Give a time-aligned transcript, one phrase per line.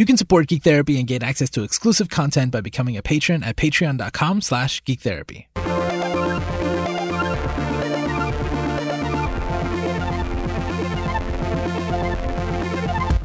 [0.00, 3.42] You can support Geek Therapy and gain access to exclusive content by becoming a patron
[3.42, 5.44] at patreon.com slash geektherapy.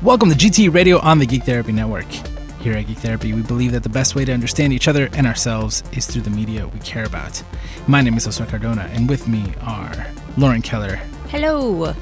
[0.03, 2.11] Welcome to GT Radio on the Geek Therapy Network.
[2.59, 5.25] Here at Geek Therapy, we believe that the best way to understand each other and
[5.25, 7.41] ourselves is through the media we care about.
[7.87, 10.97] My name is Josue Cardona, and with me are Lauren Keller
[11.29, 11.95] Hello.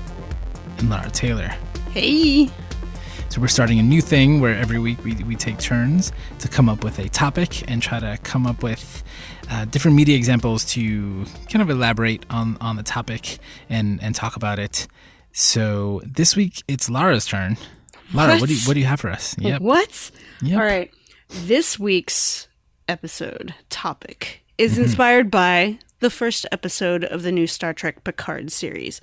[0.80, 1.54] and Lara Taylor.
[1.92, 2.50] Hey.
[3.34, 6.70] So we're starting a new thing where every week we, we take turns to come
[6.70, 9.04] up with a topic and try to come up with
[9.50, 13.40] uh, different media examples to kind of elaborate on, on the topic
[13.72, 14.88] and, and talk about it.
[15.32, 17.58] So this week it's Lara's turn.
[18.14, 18.50] Lara, what, What?
[18.50, 19.36] do you what do you have for us?
[19.40, 19.62] Yep.
[19.62, 20.12] What?
[20.44, 20.60] Yep.
[20.60, 20.92] All right.
[21.30, 22.48] This week's
[22.88, 24.84] episode topic is Mm-hmm.
[24.84, 29.02] inspired by the first episode of the new Star Trek Picard series.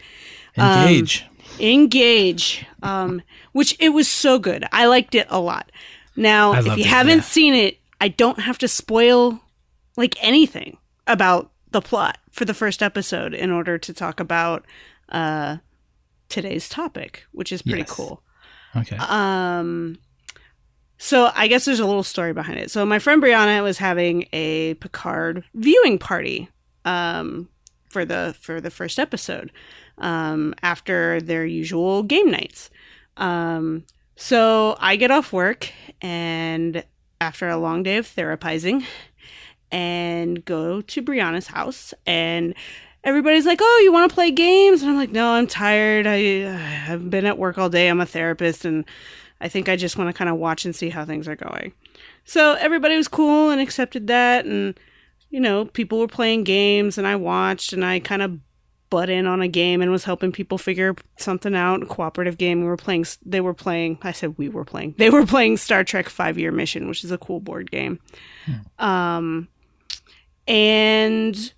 [0.56, 1.26] Engage.
[1.60, 4.64] Engage, um, which it was so good.
[4.72, 5.70] I liked it a lot.
[6.16, 7.22] Now, if you it, haven't yeah.
[7.24, 9.40] seen it, I don't have to spoil
[9.96, 14.64] like anything about the plot for the first episode in order to talk about
[15.10, 15.58] uh,
[16.28, 17.90] today's topic, which is pretty Yes.
[17.90, 18.22] cool.
[18.76, 18.96] okay.
[18.96, 19.98] Um,
[20.98, 22.70] so I guess there's a little story behind it.
[22.70, 26.48] So my friend Brianna was having a Picard viewing party
[26.84, 27.48] um,
[27.88, 29.50] for the for the first episode
[30.00, 32.70] um, after their usual game nights.
[33.16, 33.84] Um,
[34.16, 35.70] so I get off work
[36.00, 36.84] and
[37.20, 38.84] after a long day of therapizing
[39.70, 42.54] and go to Brianna's house and
[43.04, 46.06] everybody's like, "Oh, you want to play games?" And I'm like, "No, I'm tired.
[46.06, 47.88] I I've been at work all day.
[47.88, 48.84] I'm a therapist and
[49.40, 51.72] I think I just want to kind of watch and see how things are going."
[52.24, 54.78] So everybody was cool and accepted that and
[55.30, 58.38] you know, people were playing games and I watched and I kind of
[58.90, 61.82] butt in on a game and was helping people figure something out.
[61.82, 63.06] A cooperative game we were playing.
[63.24, 63.98] They were playing.
[64.02, 64.96] I said we were playing.
[64.98, 68.00] They were playing Star Trek Five Year Mission, which is a cool board game.
[68.78, 69.48] Um,
[70.46, 71.52] and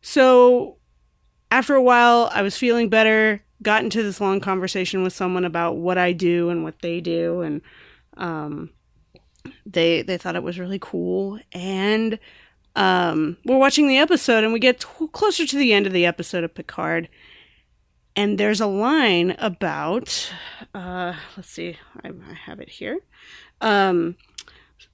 [0.00, 0.78] so
[1.50, 3.42] after a while, I was feeling better.
[3.62, 7.40] Got into this long conversation with someone about what I do and what they do,
[7.40, 7.60] and
[8.16, 8.70] um,
[9.66, 11.40] they they thought it was really cool.
[11.52, 12.18] And
[12.78, 16.06] um, we're watching the episode, and we get t- closer to the end of the
[16.06, 17.08] episode of Picard,
[18.14, 20.32] and there's a line about
[20.74, 23.00] uh, let's see, I, I have it here.
[23.60, 24.16] Um,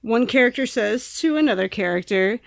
[0.01, 2.39] one character says to another character,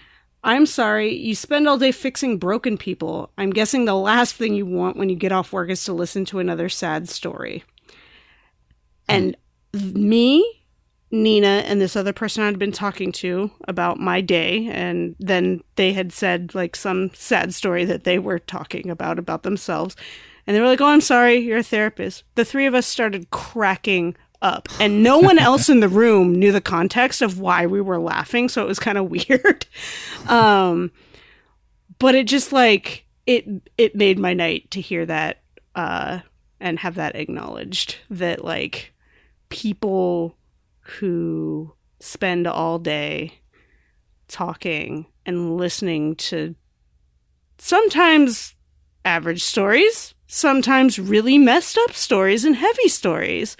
[0.42, 3.30] I'm sorry, you spend all day fixing broken people.
[3.38, 6.24] I'm guessing the last thing you want when you get off work is to listen
[6.26, 7.62] to another sad story.
[9.08, 9.36] And
[9.72, 10.57] me,
[11.10, 15.92] Nina, and this other person I'd been talking to about my day, and then they
[15.92, 19.96] had said like some sad story that they were talking about about themselves.
[20.46, 22.24] And they were like, Oh, I'm sorry, you're a therapist.
[22.34, 26.52] The three of us started cracking up, and no one else in the room knew
[26.52, 29.66] the context of why we were laughing, so it was kind of weird.
[30.26, 30.90] Um,
[31.98, 33.46] but it just like it
[33.78, 35.42] it made my night to hear that
[35.74, 36.20] uh,
[36.60, 38.92] and have that acknowledged that like
[39.48, 40.36] people
[40.88, 43.40] who spend all day
[44.28, 46.54] talking and listening to
[47.58, 48.54] sometimes
[49.04, 53.56] average stories, sometimes really messed up stories and heavy stories.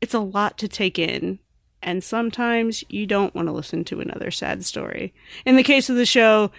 [0.00, 1.38] It's a lot to take in.
[1.82, 5.14] And sometimes you don't want to listen to another sad story.
[5.44, 6.50] In the case of the show,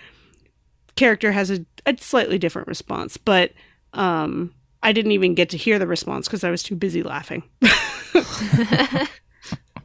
[0.96, 3.52] character has a, a slightly different response, but
[3.94, 4.54] um,
[4.84, 7.44] I didn't even get to hear the response because I was too busy laughing.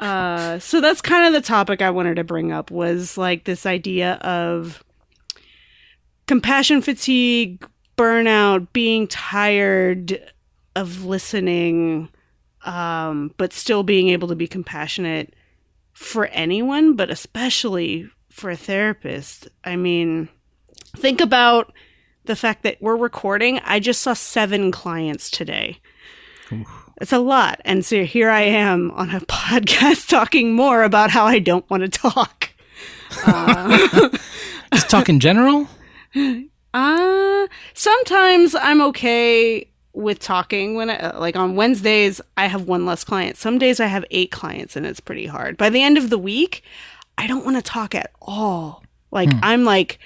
[0.02, 3.64] uh, so that's kind of the topic I wanted to bring up was like this
[3.64, 4.82] idea of
[6.26, 7.64] compassion fatigue,
[7.96, 10.20] burnout, being tired
[10.74, 12.08] of listening,
[12.64, 15.34] um, but still being able to be compassionate
[15.92, 19.48] for anyone, but especially for a therapist.
[19.62, 20.28] I mean,
[20.96, 21.72] think about
[22.24, 23.60] the fact that we're recording.
[23.60, 25.78] I just saw seven clients today.
[27.02, 27.60] It's a lot.
[27.64, 31.82] And so here I am on a podcast talking more about how I don't want
[31.82, 32.50] to talk.
[34.72, 35.66] Just talk in general.
[36.72, 43.02] Uh, sometimes I'm okay with talking when I, like on Wednesdays I have one less
[43.02, 43.36] client.
[43.36, 45.56] Some days I have 8 clients and it's pretty hard.
[45.56, 46.62] By the end of the week,
[47.18, 48.84] I don't want to talk at all.
[49.10, 49.98] Like I'm like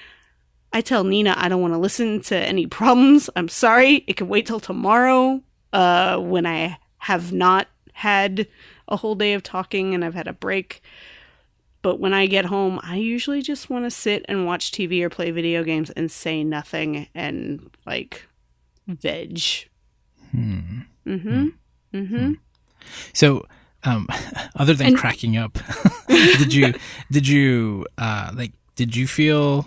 [0.73, 3.29] I tell Nina I don't want to listen to any problems.
[3.35, 4.03] I'm sorry.
[4.07, 8.47] It can wait till tomorrow uh when I have not had
[8.89, 10.81] a whole day of talking and I've had a break.
[11.81, 15.09] But when I get home, I usually just want to sit and watch TV or
[15.09, 18.27] play video games and say nothing and like
[18.87, 19.39] veg.
[20.31, 20.79] Hmm.
[21.07, 21.47] Mm-hmm.
[21.93, 22.33] Mm-hmm.
[23.13, 23.45] So,
[23.85, 24.09] um,
[24.57, 25.57] other than And- cracking up,
[26.09, 26.73] did you
[27.09, 29.65] did you uh, like did you feel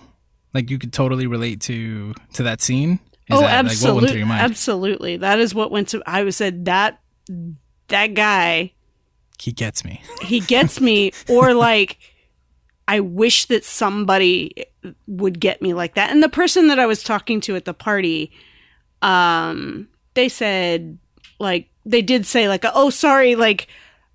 [0.53, 3.01] like you could totally relate to to that scene?
[3.31, 5.17] Is oh, that, like, absolutely, through absolutely.
[5.17, 6.03] That is what went to.
[6.05, 7.01] I was said that
[7.89, 8.73] that guy
[9.39, 10.03] he gets me.
[10.21, 11.99] he gets me, or like
[12.87, 14.67] I wish that somebody
[15.07, 16.11] would get me like that.
[16.11, 18.33] And the person that I was talking to at the party,
[19.01, 20.99] um, they said
[21.39, 23.69] like they did say like, oh, sorry, like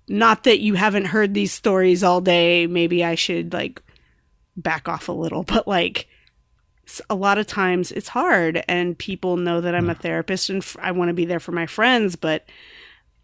[0.08, 2.66] not that you haven't heard these stories all day.
[2.66, 3.82] Maybe I should like
[4.56, 6.06] back off a little, but like
[7.10, 10.76] a lot of times it's hard and people know that I'm a therapist and f-
[10.80, 12.44] I want to be there for my friends, but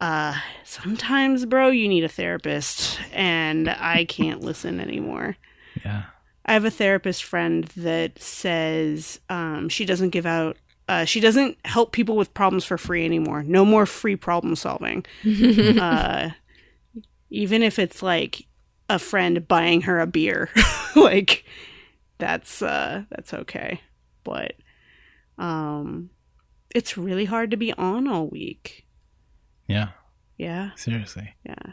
[0.03, 0.35] uh
[0.65, 5.37] sometimes bro you need a therapist and I can't listen anymore.
[5.85, 6.05] Yeah.
[6.45, 10.57] I have a therapist friend that says um, she doesn't give out,
[10.89, 13.43] uh, she doesn't help people with problems for free anymore.
[13.45, 15.05] No more free problem solving.
[15.81, 16.31] uh,
[17.31, 18.47] even if it's like
[18.91, 20.51] a friend buying her a beer,
[20.97, 21.45] like
[22.19, 23.81] that's uh, that's okay.
[24.25, 24.55] But
[25.39, 26.11] um,
[26.75, 28.85] it's really hard to be on all week.
[29.73, 29.89] Yeah.
[30.39, 31.35] Yeah, Seriously.
[31.45, 31.73] yeah.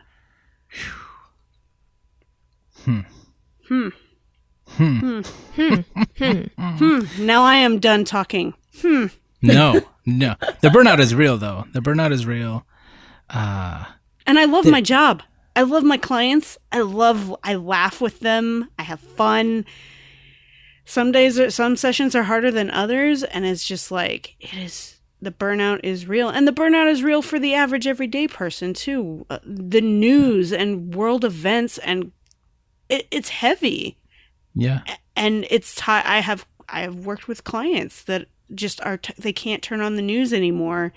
[2.83, 2.99] Hmm.
[3.67, 3.87] Hmm.
[4.67, 5.21] Hmm.
[5.55, 5.73] Hmm.
[6.17, 6.41] Hmm.
[6.57, 7.25] hmm.
[7.25, 8.53] Now I am done talking.
[8.81, 9.07] Hmm.
[9.41, 10.35] No, no.
[10.61, 11.65] The burnout is real, though.
[11.73, 12.65] The burnout is real.
[13.29, 13.85] Uh,
[14.27, 15.23] And I love my job.
[15.55, 16.57] I love my clients.
[16.71, 18.69] I love I laugh with them.
[18.77, 19.65] I have fun.
[20.85, 24.98] Some days are, some sessions are harder than others and it's just like it is
[25.21, 29.25] the burnout is real and the burnout is real for the average everyday person too.
[29.29, 32.11] Uh, the news and world events and
[32.87, 33.97] it, it's heavy
[34.55, 34.81] yeah.
[35.15, 39.33] and it's ti I have I have worked with clients that just are t- they
[39.33, 40.93] can't turn on the news anymore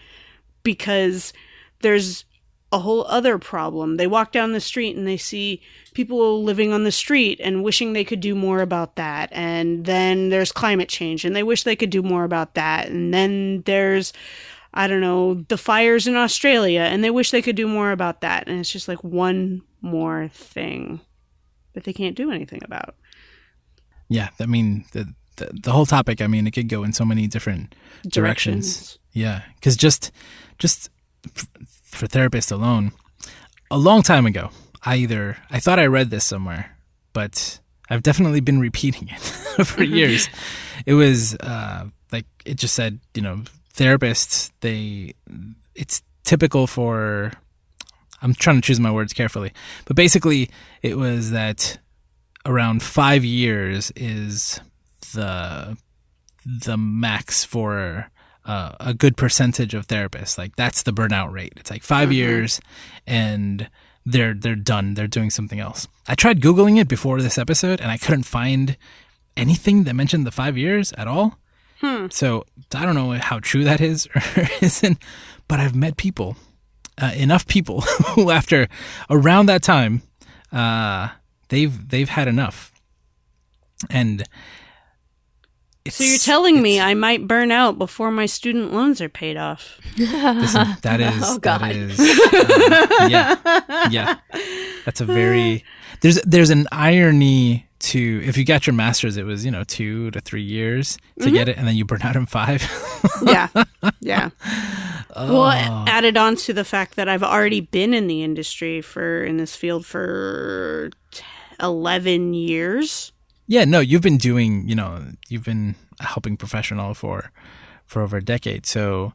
[0.62, 1.32] because
[1.80, 2.24] there's
[2.72, 3.96] a whole other problem.
[3.96, 5.62] They walk down the street and they see
[5.94, 9.28] people living on the street and wishing they could do more about that.
[9.32, 12.88] And then there's climate change and they wish they could do more about that.
[12.88, 14.12] And then there's
[14.74, 18.22] I don't know, the fires in Australia and they wish they could do more about
[18.22, 18.48] that.
[18.48, 21.00] And it's just like one more thing
[21.74, 22.94] that they can't do anything about.
[24.08, 24.30] Yeah.
[24.40, 26.20] I mean, the, the the whole topic.
[26.20, 27.74] I mean, it could go in so many different
[28.06, 28.98] directions.
[29.12, 30.10] Yeah, because just
[30.58, 30.90] just
[31.92, 32.92] for therapists alone,
[33.70, 34.50] a long time ago,
[34.84, 36.76] I either I thought I read this somewhere,
[37.12, 39.20] but I've definitely been repeating it
[39.66, 40.28] for years.
[40.86, 43.42] It was uh, like it just said, you know,
[43.74, 45.14] therapists they
[45.74, 47.32] it's typical for.
[48.20, 49.52] I'm trying to choose my words carefully,
[49.84, 50.48] but basically,
[50.80, 51.78] it was that
[52.46, 54.60] around five years is
[55.12, 55.76] the
[56.44, 58.10] the max for
[58.44, 60.36] uh, a good percentage of therapists.
[60.38, 61.54] Like that's the burnout rate.
[61.56, 62.60] It's like 5 years,
[63.06, 63.68] and
[64.04, 64.94] they're they're done.
[64.94, 65.88] They're doing something else.
[66.08, 68.76] I tried googling it before this episode, and I couldn't find
[69.36, 71.38] anything that mentioned the five years at all.
[72.10, 72.44] So
[72.74, 74.22] I don't know how true that is or
[74.60, 74.98] isn't,
[75.48, 76.36] but I've met people,
[77.00, 77.80] uh, enough people
[78.14, 78.68] who after
[79.10, 80.02] around that time,
[80.52, 81.08] uh,
[81.48, 82.72] they've they've had enough,
[83.90, 84.24] and
[85.84, 89.36] it's, So you're telling me I might burn out before my student loans are paid
[89.36, 89.78] off?
[89.98, 94.16] Listen, that is Oh, that is uh, yeah yeah.
[94.84, 95.64] That's a very
[96.00, 100.10] there's there's an irony to if you got your master's, it was you know two
[100.12, 101.34] to three years to Mm-hmm.
[101.34, 102.62] get it, and then you burn out in five.
[103.24, 103.48] yeah,
[104.00, 104.30] yeah.
[105.14, 105.84] Well, Oh.
[105.88, 109.54] added on to the fact that I've already been in the industry for in this
[109.54, 111.22] field for t-
[111.60, 113.11] eleven years.
[113.46, 117.30] Yeah, no, you've been doing you know you've been a helping professional for
[117.86, 119.12] for over a decade, so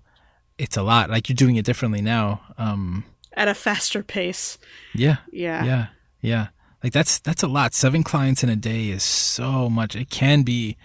[0.57, 1.09] it's a lot.
[1.09, 2.41] Like you're doing it differently now.
[2.57, 3.03] Um,
[3.33, 4.57] At a faster pace.
[4.93, 5.63] yeah, Yeah.
[5.65, 5.85] yeah
[6.21, 6.47] yeah
[6.83, 10.41] like that's that's a lot seven clients in a day is so much it can
[10.41, 10.75] be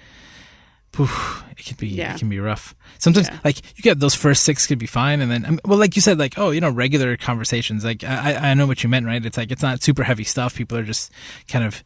[0.92, 2.14] poof, it can be Yeah.
[2.14, 3.38] it can be rough sometimes Yeah.
[3.44, 6.18] like you get those first six could be fine and then well like you said
[6.18, 9.38] like oh you know regular conversations like i I know what you meant right it's
[9.38, 11.11] like it's not super heavy stuff people are just
[11.49, 11.82] kind of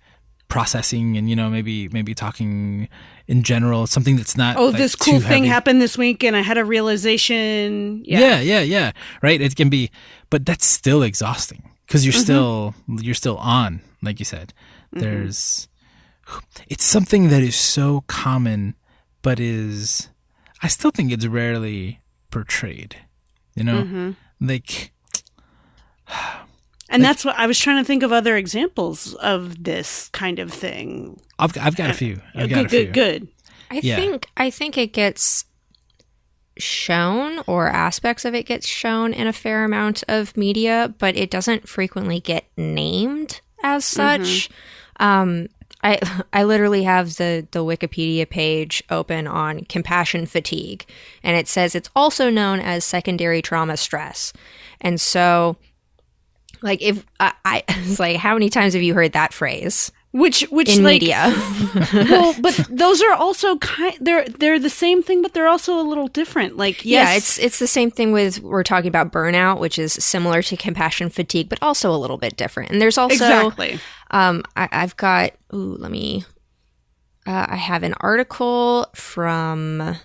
[0.49, 2.89] processing and you know maybe maybe talking
[3.27, 5.49] in general something that's not Oh, like, this cool thing heavy.
[5.49, 8.03] happened this week, and I had a realization.
[8.05, 8.21] Yeah.
[8.21, 8.93] yeah yeah yeah.
[9.23, 9.41] Right?
[9.41, 9.91] It can be
[10.31, 12.23] but that's still exhausting because you're mm-hmm.
[12.23, 14.53] still you're still on like you said.
[14.95, 15.01] Mm-hmm.
[15.01, 15.69] There's
[16.69, 18.75] it's something that is so common
[19.23, 20.09] but is
[20.61, 22.01] i still think it's rarely
[22.33, 22.97] portrayed
[23.57, 23.83] you know?
[23.83, 24.11] Mm-hmm.
[24.47, 24.93] Like
[26.89, 30.53] And that's what I was trying to think of other examples of this kind of
[30.53, 31.21] thing.
[31.39, 33.29] i've, I've got a few i've got good, a few good, good.
[33.71, 33.97] I Yeah.
[33.97, 35.45] think I think it gets
[36.59, 41.31] shown or aspects of it gets shown in a fair amount of media, but it
[41.31, 44.49] doesn't frequently get named as such.
[44.99, 45.49] Um,
[45.83, 45.99] I
[46.33, 50.87] I literally have the the Wikipedia page open on compassion fatigue,
[51.23, 54.33] and it says it's also known as secondary trauma stress,
[54.81, 55.57] and so.
[56.63, 60.43] Like if I, I it's like how many times have you heard that phrase Which
[60.51, 61.33] which in like media?
[61.93, 63.97] well, but those are also kind.
[64.01, 66.57] They're they're the same thing, but they're also a little different.
[66.57, 69.93] Like yes, Yeah, it's it's the same thing with we're talking about burnout, which is
[69.93, 72.71] similar to compassion fatigue, but also a little bit different.
[72.71, 73.79] And there's also exactly.
[74.11, 76.25] um I, I've got ooh, let me
[77.27, 79.97] uh, I have an article from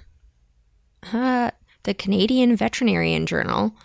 [1.13, 1.51] uh,
[1.83, 3.75] the Canadian Veterinarian Journal,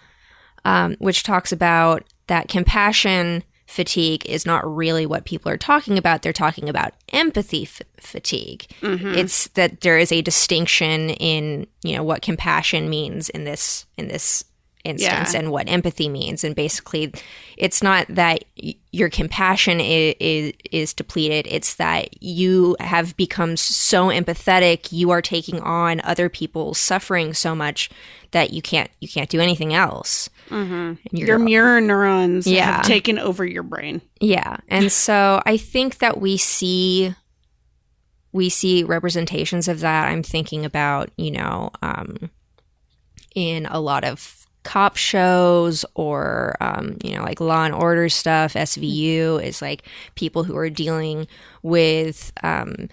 [0.64, 6.23] um, which talks about that compassion fatigue is not really what people are talking about.
[6.23, 8.66] They're talking about empathy f- fatigue.
[8.80, 9.14] Mm-hmm.
[9.14, 14.09] It's that there is a distinction in you know what compassion means in this in
[14.09, 14.45] this
[14.85, 15.40] instance Yeah.
[15.40, 17.12] and what empathy means and basically
[17.56, 23.56] it's not that y- your compassion is, is is depleted it's that you have become
[23.56, 27.90] so empathetic you are taking on other people's suffering so much
[28.30, 32.76] that you can't you can't do anything else and you're- Your mirror neurons Yeah.
[32.76, 34.00] have taken over your brain.
[34.21, 34.57] yeah.
[34.69, 37.15] And so I think that we see
[38.33, 40.09] we see representations of that.
[40.09, 42.29] I'm thinking about, you know, um,
[43.35, 48.53] in a lot of cop shows or um, you know, like law and order stuff,
[48.55, 49.85] SVU is like
[50.17, 51.26] people who are dealing
[51.62, 52.88] with um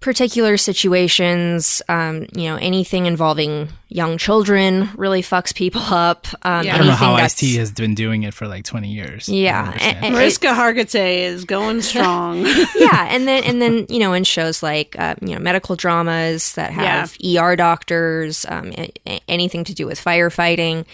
[0.00, 6.26] particular situations, um, you know, anything involving young children really fucks people up.
[6.42, 6.74] Um, Yeah.
[6.74, 9.28] I don't know how that's- Ice T has been doing it for like 20 years.
[9.28, 12.46] Yeah, and- and- Mariska Hargitay is going strong.
[12.76, 16.52] yeah, and then and then you know in shows like uh, you know medical dramas
[16.54, 20.84] that have ER doctors, um, a- a- anything to do with firefighting,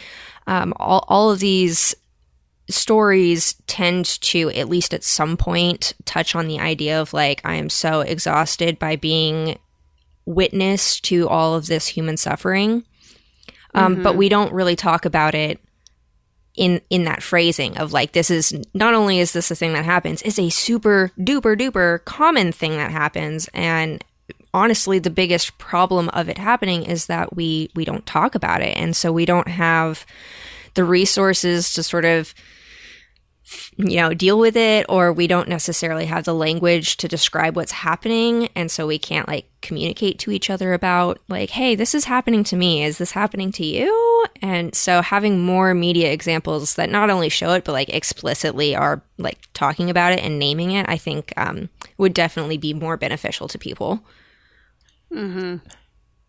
[0.46, 1.94] um, all all of these
[2.68, 7.54] stories tend to at least at some point touch on the idea of like I
[7.54, 9.58] am so exhausted by being
[10.24, 12.84] witness to all of this human suffering,
[13.74, 15.60] um, but we don't really talk about it
[16.54, 19.84] in in that phrasing of like this is not only is this a thing that
[19.84, 23.48] happens it's a super duper duper common thing that happens.
[23.52, 24.02] And
[24.52, 28.76] honestly the biggest problem of it happening is that we we don't talk about it.
[28.76, 30.06] And so we don't have
[30.74, 32.34] the resources to sort of
[33.76, 37.72] you know deal with it or we don't necessarily have the language to describe what's
[37.72, 38.48] happening.
[38.54, 42.44] And so we can't like communicate to each other about like hey this is happening
[42.44, 42.84] to me.
[42.84, 44.26] Is this happening to you?
[44.42, 49.02] And so having more media examples that not only show it but like explicitly are
[49.18, 53.48] like talking about it and naming it i think um, would definitely be more beneficial
[53.48, 54.00] to people.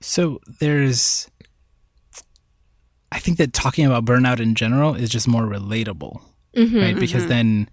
[0.01, 1.29] So there's,
[3.11, 6.21] I think that talking about burnout in general is just more relatable,
[6.55, 6.99] right?
[6.99, 7.69] Because then,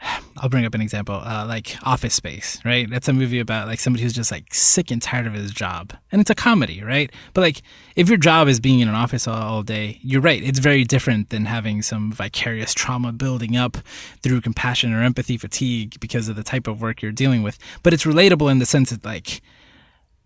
[0.36, 2.88] I'll bring up an example, uh, like Office Space, right?
[2.90, 5.92] That's a movie about like somebody who's just like sick and tired of his job,
[6.12, 7.10] and it's a comedy, right?
[7.32, 7.62] But like,
[7.96, 10.42] if your job is being in an office all, all day, you're right.
[10.42, 13.78] It's very different than having some vicarious trauma building up
[14.22, 17.58] through compassion or empathy fatigue because of the type of work you're dealing with.
[17.82, 19.40] But it's relatable in the sense that like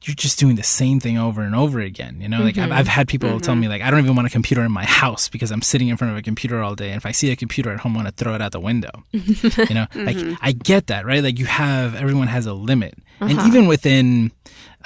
[0.03, 2.21] you're just doing the same thing over and over again.
[2.21, 4.31] You know, like I've, I've had people tell me like, I don't even want a
[4.31, 6.89] computer in my house because I'm sitting in front of a computer all day.
[6.89, 8.61] And if I see a computer at home, I want to throw it out the
[8.61, 8.91] window.
[9.13, 11.23] you know, like I get that, right?
[11.23, 12.95] Like you have, everyone has a limit.
[13.21, 14.31] And even within,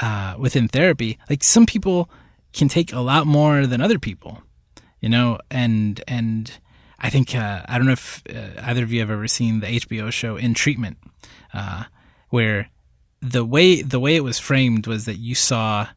[0.01, 2.09] uh, within therapy, like some people
[2.55, 4.43] can take a lot more than other people,
[5.01, 6.59] you know, and, and
[6.99, 9.67] I think, uh, I don't know if uh, either of you have ever seen the
[9.67, 10.97] HBO show In Treatment,
[11.53, 11.85] uh,
[12.31, 12.71] where
[13.23, 15.89] the way the way it was framed was that you saw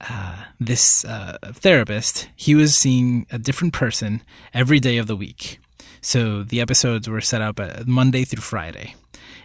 [0.00, 2.28] uh, this uh, therapist.
[2.36, 4.22] He was seeing a different person
[4.54, 5.58] every day of the week.
[6.00, 8.94] So the episodes were set up Monday through Friday,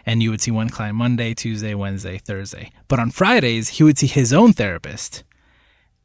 [0.06, 2.70] and you would see one client Monday, Tuesday, Wednesday, Thursday.
[2.86, 5.24] But on Fridays, he would see his own therapist.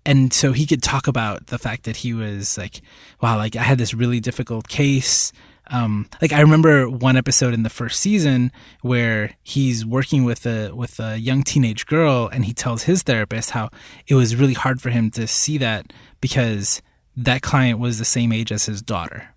[0.05, 2.81] And so he could talk about the fact that he was like,
[3.21, 5.33] wow, like I had this really difficult case
[5.71, 10.71] um, like I remember one episode in the first season where he's working with a
[10.73, 13.69] with a young teenage girl, and he tells his therapist how
[14.07, 15.91] it was really hard for him to see that
[16.21, 16.81] because
[17.17, 19.29] that client was the same age as his daughter.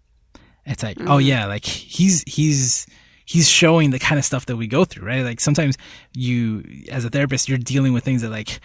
[0.67, 2.87] It's like, oh yeah, like he's he's
[3.25, 5.23] he's showing the kind of stuff that we go through, right?
[5.23, 5.77] Like sometimes
[6.15, 8.61] you, as a therapist, you're dealing with things that like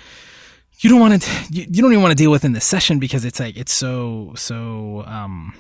[0.80, 3.00] you don't want to you, you don't even want to deal with in the session
[3.00, 5.54] because it's like it's so so um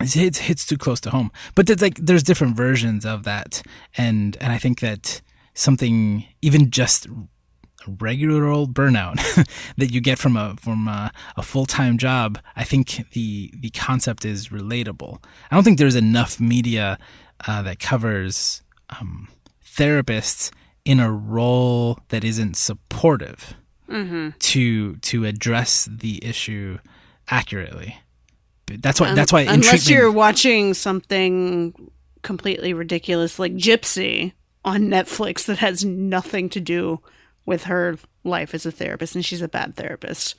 [0.00, 1.30] it hits hits too close to home.
[1.54, 3.62] But there's like there's different versions of that,
[3.96, 5.20] and and I think that
[5.54, 7.06] something even just
[7.86, 9.16] regular old burnout
[9.76, 13.70] that you get from a from a, a full time job, I think the the
[13.70, 15.22] concept is relatable.
[15.50, 16.98] I don't think there's enough media
[17.46, 19.28] uh, that covers um,
[19.64, 20.50] therapists
[20.84, 23.54] in a role that isn't supportive
[23.88, 24.30] mm-hmm.
[24.38, 26.78] to to address the issue
[27.28, 27.98] accurately.
[28.66, 29.08] That's why.
[29.08, 29.42] Um, that's why.
[29.42, 31.90] Unless you're watching something
[32.22, 34.32] completely ridiculous like Gypsy
[34.64, 37.00] on Netflix that has nothing to do
[37.46, 40.34] with her life as a therapist, and she's a bad therapist.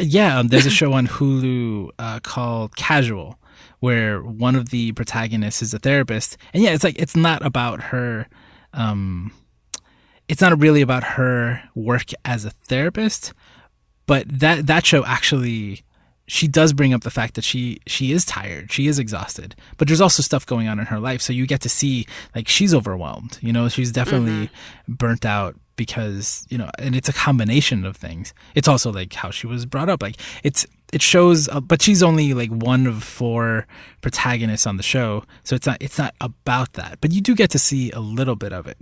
[0.00, 3.38] Yeah, um, there's a show on Hulu uh, called Casual,
[3.80, 7.84] where one of the protagonists is a therapist, and yeah, it's like it's not about
[7.84, 8.26] her.
[8.72, 9.32] Um,
[10.28, 13.32] it's not really about her work as a therapist,
[14.06, 15.82] but that that show actually
[16.28, 18.70] she does bring up the fact that she she is tired.
[18.70, 21.20] She is exhausted but there's also stuff going on in her life.
[21.22, 24.92] So you get to see like she's overwhelmed you know she's definitely mm-hmm.
[24.92, 28.34] burnt out because you know and it's a combination of things.
[28.54, 30.02] It's also like how she was brought up.
[30.02, 33.66] Like it's it shows uh, but she's only like one of four
[34.00, 35.24] protagonists on the show.
[35.44, 38.36] So it's not it's not about that but you do get to see a little
[38.36, 38.78] bit of it.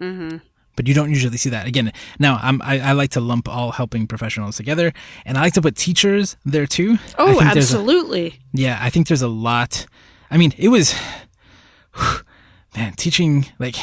[0.00, 0.38] Mm-hmm
[0.76, 1.66] but you don't usually see that.
[1.66, 4.92] Again, now I'm, I, I, like to lump all helping professionals together,
[5.24, 6.98] and I like to put teachers there too.
[7.18, 8.26] Oh, absolutely.
[8.26, 9.86] A, yeah, I think there's a lot.
[10.30, 10.94] I mean, it was,
[12.76, 13.76] man, teaching like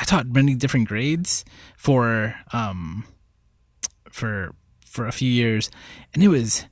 [0.00, 1.44] I taught many different grades
[1.76, 3.04] for um
[4.10, 5.70] for for a few years,
[6.14, 6.64] and it was,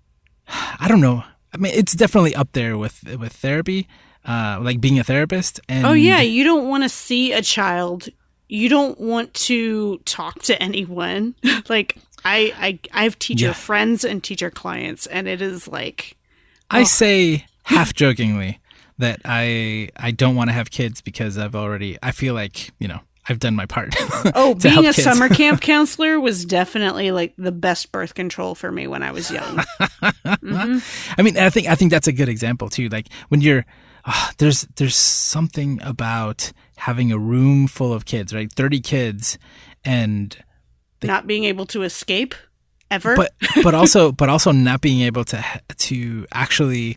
[0.48, 1.24] I don't know.
[1.52, 3.88] I mean, it's definitely up there with with therapy.
[4.24, 8.10] Uh, like being a therapist and oh yeah you don't want to see a child
[8.48, 11.34] you don't want to talk to anyone.
[11.68, 13.52] like I, I, I have teacher yeah.
[13.52, 16.16] friends and teacher clients, and it is like
[16.70, 16.84] I oh.
[16.84, 18.60] say half jokingly
[18.98, 22.88] that I I don't want to have kids because I've already I feel like you
[22.88, 23.94] know I've done my part.
[24.34, 28.86] oh, being a summer camp counselor was definitely like the best birth control for me
[28.86, 29.58] when I was young.
[29.58, 30.78] mm-hmm.
[31.18, 32.88] I mean, I think I think that's a good example too.
[32.88, 33.66] Like when you're
[34.06, 38.50] uh, there's there's something about having a room full of kids, right?
[38.52, 39.38] 30 kids
[39.84, 40.36] and
[41.00, 42.34] they, not being able to escape
[42.90, 43.16] ever.
[43.16, 45.44] But but also but also not being able to
[45.76, 46.96] to actually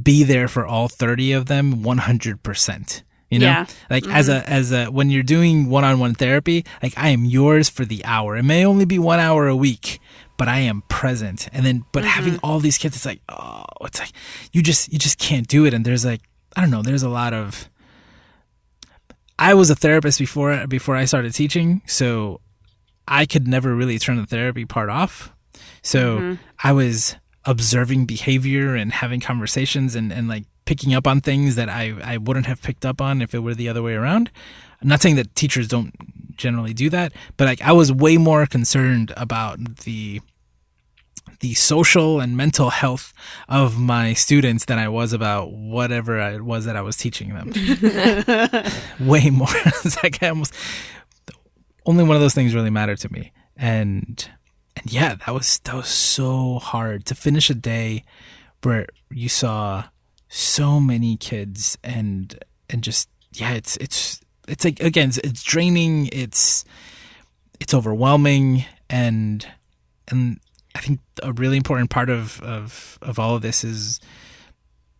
[0.00, 3.02] be there for all 30 of them 100%.
[3.30, 3.46] You know?
[3.46, 3.66] Yeah.
[3.90, 4.12] Like mm-hmm.
[4.12, 8.04] as a as a when you're doing one-on-one therapy, like I am yours for the
[8.04, 8.36] hour.
[8.36, 10.00] It may only be 1 hour a week,
[10.36, 11.48] but I am present.
[11.52, 12.10] And then but mm-hmm.
[12.10, 14.12] having all these kids it's like, oh, it's like
[14.52, 16.22] you just you just can't do it and there's like
[16.56, 17.68] I don't know, there's a lot of
[19.38, 22.40] I was a therapist before before I started teaching, so
[23.06, 25.32] I could never really turn the therapy part off.
[25.82, 26.42] So mm-hmm.
[26.62, 31.68] I was observing behavior and having conversations and, and like picking up on things that
[31.68, 34.30] I, I wouldn't have picked up on if it were the other way around.
[34.82, 35.94] I'm not saying that teachers don't
[36.36, 40.20] generally do that, but like I was way more concerned about the
[41.40, 43.12] the social and mental health
[43.48, 47.52] of my students than I was about whatever it was that I was teaching them.
[49.00, 49.48] Way more.
[49.54, 50.54] it's like I almost
[51.84, 53.32] only one of those things really mattered to me.
[53.56, 54.28] And
[54.76, 58.04] and yeah, that was that was so hard to finish a day
[58.62, 59.84] where you saw
[60.28, 66.08] so many kids and and just yeah, it's it's it's like again, it's, it's draining,
[66.12, 66.64] it's
[67.60, 69.46] it's overwhelming and
[70.08, 70.40] and
[70.76, 73.98] I think a really important part of, of, of all of this is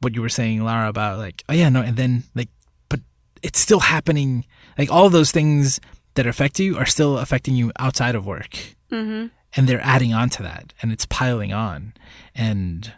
[0.01, 2.49] what you were saying, Lara, about like, oh yeah, no, and then like,
[2.89, 3.01] but
[3.43, 4.47] it's still happening.
[4.79, 5.81] Like all those things
[6.15, 8.59] that affect you are still affecting you outside of work,
[8.91, 9.27] mm-hmm.
[9.55, 11.93] and they're adding on to that, and it's piling on,
[12.35, 12.93] and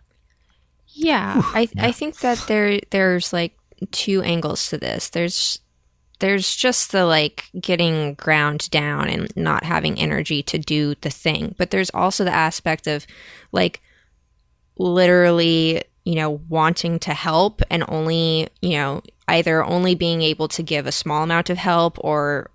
[0.88, 1.86] yeah, whew, I yeah.
[1.86, 3.54] I think that there there's like
[3.90, 5.10] two angles to this.
[5.10, 5.60] There's
[6.20, 11.54] there's just the like getting ground down and not having energy to do the thing.
[11.58, 13.06] But there's also the aspect of
[13.52, 13.80] like
[14.76, 20.62] literally, you know, wanting to help and only, you know, either only being able to
[20.62, 22.50] give a small amount of help or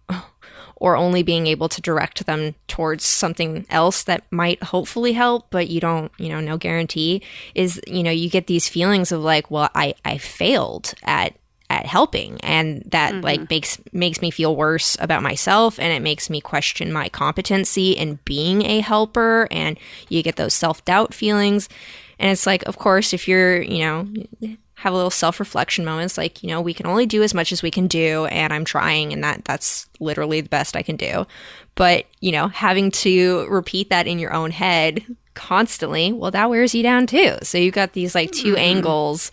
[0.75, 5.69] or only being able to direct them towards something else that might hopefully help but
[5.69, 7.21] you don't you know no guarantee
[7.55, 11.33] is you know you get these feelings of like well i i failed at
[11.73, 13.23] at helping and that mm-hmm.
[13.23, 17.93] like makes makes me feel worse about myself and it makes me question my competency
[17.93, 21.67] in being a helper and you get those self-doubt feelings
[22.19, 24.07] and it's like of course if you're you know
[24.75, 27.63] have a little self-reflection moments like you know we can only do as much as
[27.63, 31.25] we can do and i'm trying and that that's literally the best i can do
[31.73, 36.75] but you know having to repeat that in your own head constantly well that wears
[36.75, 38.57] you down too so you've got these like 2 mm-hmm.
[38.57, 39.31] angles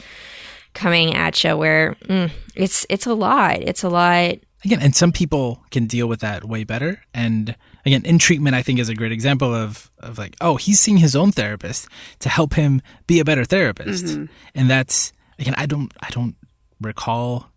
[0.74, 3.62] coming at you where mm, it's it's a lot.
[3.62, 4.36] It's a lot.
[4.64, 7.56] Again, and some people can deal with that way better, and
[7.86, 10.98] again in treatment i think is a great example of of like oh he's seeing
[10.98, 14.24] his own therapist to help him be a better therapist Mm-hmm.
[14.54, 16.36] and that's again i don't i don't
[16.78, 17.48] recall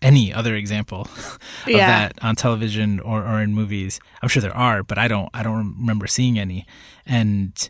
[0.00, 1.86] any other example of Yeah.
[1.88, 5.42] that on television or, or in movies i'm sure there are but i don't i
[5.42, 6.64] don't remember seeing any
[7.04, 7.68] and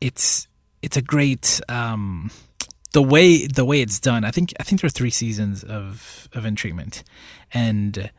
[0.00, 0.48] it's
[0.82, 2.32] it's a great um
[2.94, 6.24] the way the way it's done i think i think there are three seasons of
[6.34, 7.04] of in treatment.
[7.52, 8.10] And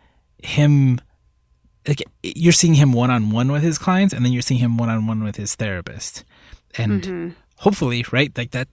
[0.42, 1.00] him
[1.88, 4.78] like you're seeing him one on one with his clients and then you're seeing him
[4.78, 6.24] one on one with his therapist.
[6.78, 8.68] And hopefully right like that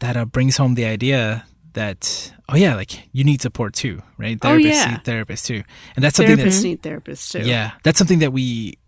[0.00, 4.38] that uh, brings home the idea that oh yeah like you need support too right?
[4.42, 4.90] Oh, yeah.
[4.92, 5.62] need therapists too.
[5.94, 7.48] And that's something Therapists that's need therapists too.
[7.48, 7.72] yeah.
[7.82, 8.78] That's something that we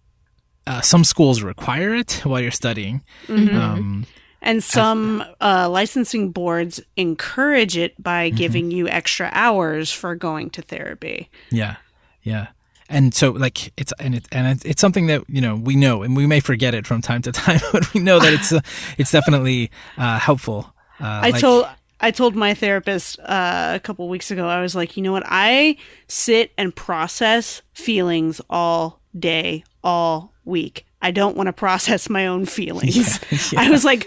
[0.67, 3.03] uh, some schools require it while you're studying.
[3.27, 3.57] Mm-hmm.
[3.57, 4.07] um
[4.45, 8.37] And some uh, licensing boards encourage it by Mm-hmm.
[8.37, 11.29] giving you extra hours for going to therapy.
[11.51, 11.77] Yeah,
[12.23, 12.49] yeah.
[12.91, 16.15] And so, like, it's and it and it's, something that you know we know, and
[16.15, 18.61] we may forget it from time to time, but we know that it's uh,
[18.99, 20.73] it's definitely uh, helpful.
[21.01, 21.67] Uh, I like- told
[22.01, 24.47] I told my therapist uh, a couple weeks ago.
[24.47, 25.23] I was like, you know what?
[25.27, 30.85] I sit and process feelings all day, all week.
[31.01, 33.19] I don't want to process my own feelings.
[33.57, 34.07] I was like,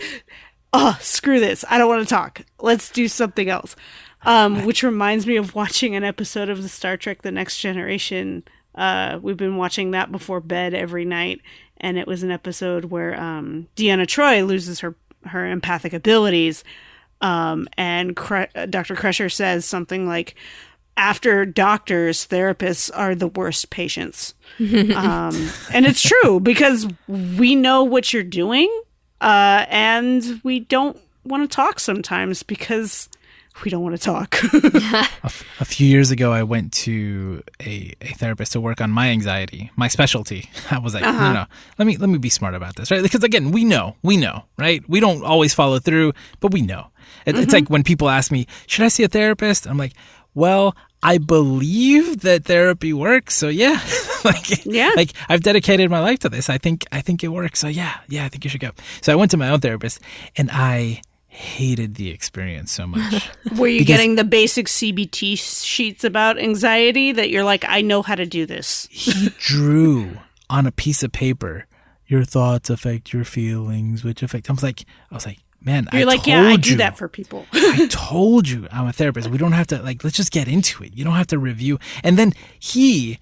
[0.77, 1.65] oh, screw this.
[1.69, 2.41] I don't want to talk.
[2.59, 3.75] Let's do something else.
[4.23, 8.43] Um, which reminds me of watching an episode of the Star Trek: The Next Generation.
[8.75, 11.41] Uh, we've been watching that before bed every night,
[11.77, 16.63] and it was an episode where um, Deanna Troi loses her her empathic abilities,
[17.21, 18.95] um, and Cre- uh, Dr.
[18.95, 20.35] Crusher says something like,
[20.95, 28.13] "After doctors, therapists are the worst patients," um, and it's true because we know what
[28.13, 28.69] you're doing,
[29.21, 33.09] uh, and we don't want to talk sometimes because
[33.63, 34.37] we don't want to talk.
[35.59, 39.71] a few years ago, I went to a, a therapist to work on my anxiety,
[39.75, 40.49] my specialty.
[40.71, 41.45] I was like, no, no,
[41.79, 43.01] let me let me be smart about this, right?
[43.01, 44.87] Because again, we know, we know, right?
[44.87, 46.87] We don't always follow through, but we know.
[47.25, 49.65] It, It's like when people ask me, should I see a therapist?
[49.67, 49.93] I'm like,
[50.35, 53.79] well, I believe that therapy works, so yeah,
[54.25, 54.91] like Yeah.
[54.95, 56.49] like I've dedicated my life to this.
[56.49, 58.71] I think I think it works, so yeah, yeah, I think you should go.
[59.01, 59.99] So I went to my own therapist,
[60.35, 63.29] and I hated the experience so much.
[63.57, 68.01] Were you Because- getting the basic CBT sheets about anxiety that you're like, I know
[68.01, 68.87] how to do this?
[68.89, 70.17] he drew
[70.49, 71.65] on a piece of paper
[72.07, 76.01] your thoughts affect your feelings which affect i was like i was like man You're
[76.01, 77.45] I like, told yeah, I do you, that for people.
[77.53, 79.29] i told you i'm a therapist.
[79.29, 80.95] We don't have to like let's just get into it.
[80.95, 81.79] You don't have to review.
[82.03, 83.19] And then he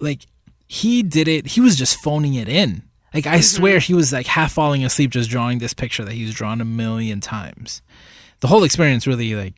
[0.00, 0.26] like
[0.66, 1.48] he did it.
[1.48, 2.82] He was just phoning it in.
[3.14, 6.34] Like i swear he was like half falling asleep just drawing this picture that he's
[6.34, 7.82] drawn a million times.
[8.40, 9.54] The whole experience really like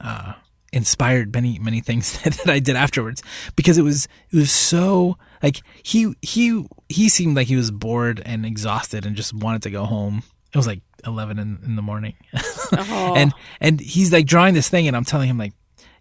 [0.00, 0.34] uh
[0.72, 3.22] inspired many many things that, that I did afterwards
[3.56, 8.20] because it was it was so like he he he seemed like he was bored
[8.26, 10.24] and exhausted and just wanted to go home.
[10.54, 12.14] It was like eleven in, in the morning,
[12.72, 13.14] Oh.
[13.16, 15.52] and and he's like drawing this thing and I'm telling him like,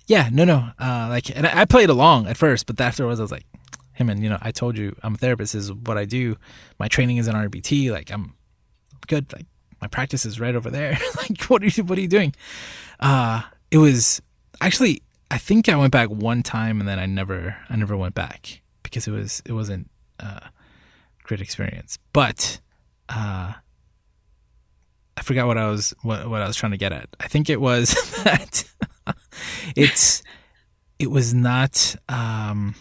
[0.08, 3.24] yeah, no, no, uh, like and I, I played along at first, but afterwards I
[3.24, 3.46] was like,
[3.94, 5.56] hey and you know, I told you I'm a therapist.
[5.56, 6.38] Is what I do.
[6.80, 7.92] My training is in REBT.
[7.92, 8.36] Like I'm
[9.08, 9.32] good.
[9.34, 9.48] Like
[9.82, 10.98] my practice is right over there.
[11.18, 12.34] like what are you what are you doing?
[13.00, 14.22] Uh it was
[14.62, 18.14] actually I think I went back one time and then I never I never went
[18.14, 19.90] back because it was it wasn't
[20.20, 20.50] a
[21.24, 21.98] great experience.
[22.14, 22.60] But
[23.10, 23.54] uh
[25.18, 27.10] I forgot what I was what, what I was trying to get at.
[27.20, 27.90] I think it was
[28.24, 28.64] that
[29.76, 30.24] it's
[31.00, 32.76] it was not um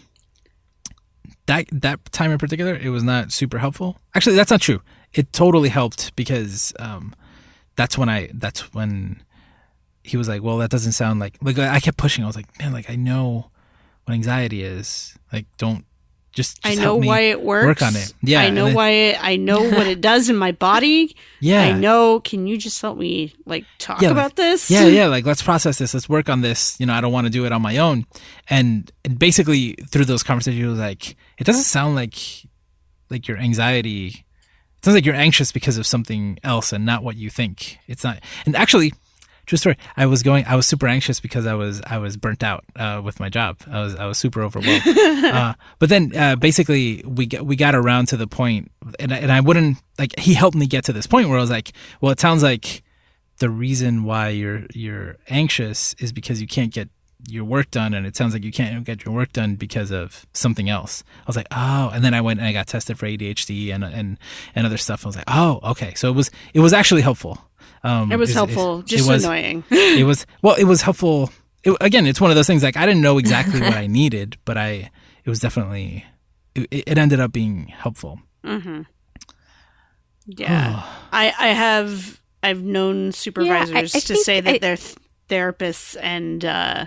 [1.45, 3.97] that that time in particular it was not super helpful.
[4.15, 4.81] Actually that's not true.
[5.13, 7.13] It totally helped because um
[7.75, 9.23] that's when I that's when
[10.03, 12.23] he was like, "Well, that doesn't sound like like I kept pushing.
[12.23, 13.51] I was like, "Man, like I know
[14.05, 15.17] what anxiety is.
[15.31, 15.85] Like don't
[16.33, 17.65] just, I know why it works.
[17.67, 18.13] Work on it.
[18.21, 21.15] Yeah, I know then- why it, I know what it does in my body.
[21.39, 22.21] Yeah, I know.
[22.21, 24.71] Can you just help me like talk Yeah, like- about this?
[24.71, 25.07] yeah, yeah.
[25.07, 25.93] Like let's process this.
[25.93, 26.79] Let's work on this.
[26.79, 28.05] You know, I don't want to do it on my own.
[28.49, 32.15] And, and basically through those conversations, like, it doesn't sound like
[33.09, 34.07] like your anxiety.
[34.77, 37.77] It sounds like you're anxious because of something else and not what you think.
[37.87, 38.19] It's not.
[38.45, 38.93] And actually,
[39.45, 39.77] true story.
[39.97, 40.45] I was going.
[40.45, 43.57] I was super anxious because I was I was burnt out uh, with my job.
[43.69, 44.83] I was I was super overwhelmed.
[44.87, 49.17] uh, but then uh, basically we got, we got around to the point, and I,
[49.17, 51.71] and I wouldn't like he helped me get to this point where I was like,
[52.01, 52.83] well, it sounds like
[53.37, 56.89] the reason why you're you're anxious is because you can't get
[57.29, 60.25] your work done and it sounds like you can't get your work done because of
[60.33, 61.03] something else.
[61.19, 63.83] I was like, "Oh." And then I went and I got tested for ADHD and
[63.83, 64.17] and
[64.55, 65.05] and other stuff.
[65.05, 67.39] I was like, "Oh, okay." So it was it was actually helpful.
[67.83, 68.79] Um It was it's- helpful.
[68.79, 69.63] it's- just it was, annoying.
[69.71, 71.31] it was well, it was helpful.
[71.63, 74.37] It, again, it's one of those things like I didn't know exactly what I needed,
[74.45, 74.91] but I
[75.25, 76.05] it was definitely
[76.55, 78.19] it, it ended up being helpful.
[78.45, 78.81] Mm-hmm.
[80.25, 84.77] Yeah, I I have I've known supervisors yeah, I, I to say that I, they're
[84.77, 84.95] th-
[85.29, 86.85] therapists and uh,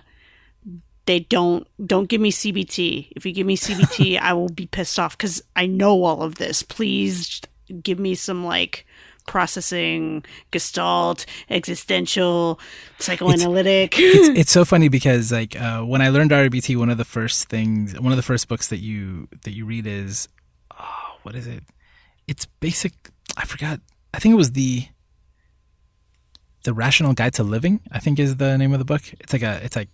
[1.07, 3.13] they don't don't give me CBT.
[3.17, 6.37] If you give me CBT, I will be pissed off because I know all of
[6.37, 6.63] this.
[6.63, 7.41] Please
[7.83, 8.87] give me some like
[9.27, 12.59] processing, gestalt, existential,
[12.99, 13.99] psychoanalytic.
[13.99, 17.05] It's, it's, it's so funny because like uh, when I learned REBT, one of the
[17.05, 20.29] first things, one of the first books that you that you read is,
[20.79, 21.65] oh, what is it?
[22.27, 22.93] It's basic.
[23.37, 23.81] I forgot.
[24.15, 24.87] I think it was the
[26.65, 27.81] the Rational Guide to Living.
[27.93, 29.03] I think is the name of the book.
[29.21, 29.61] It's like a.
[29.65, 29.89] It's like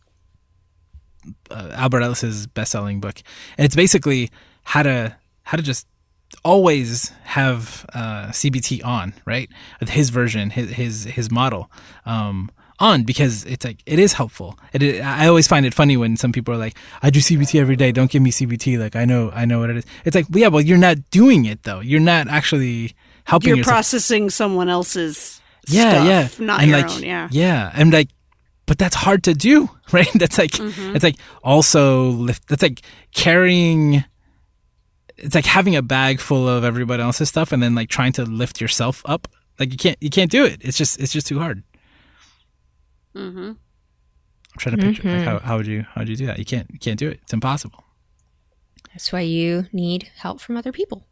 [1.50, 3.22] uh, Albert Ellis's best-selling book,
[3.56, 4.30] and it's basically
[4.64, 5.86] how to how to just
[6.44, 9.48] always have uh, CBT on, right?
[9.80, 11.70] His version, his his his model
[12.06, 14.58] um, on because it's like it is helpful.
[14.72, 17.60] It, it, I always find it funny when some people are like, "I do CBT
[17.60, 17.92] every day.
[17.92, 19.84] Don't give me CBT." Like I know I know what it is.
[20.04, 21.80] It's like, yeah, well, you're not doing it though.
[21.80, 23.48] You're not actually helping.
[23.48, 23.74] You're yourself.
[23.74, 25.40] processing someone else's.
[25.68, 27.02] Yeah, stuff, yeah, not and your like, own.
[27.04, 28.08] Yeah, yeah, and like
[28.66, 30.10] but that's hard to do, right?
[30.14, 30.96] That's like mm-hmm.
[30.96, 32.48] it's like also lift.
[32.48, 32.80] That's like
[33.14, 34.04] carrying
[35.22, 38.24] it's like having a bag full of everybody else's stuff and then like trying to
[38.24, 39.28] lift yourself up.
[39.58, 40.60] Like you can't you can't do it.
[40.62, 41.62] It's just it's just too hard.
[43.14, 43.50] Mm-hmm.
[43.50, 45.18] I'm trying to picture mm-hmm.
[45.18, 46.38] like how how would you how would you do that?
[46.38, 47.20] You can't you can't do it.
[47.22, 47.84] It's impossible.
[48.92, 51.06] That's why you need help from other people.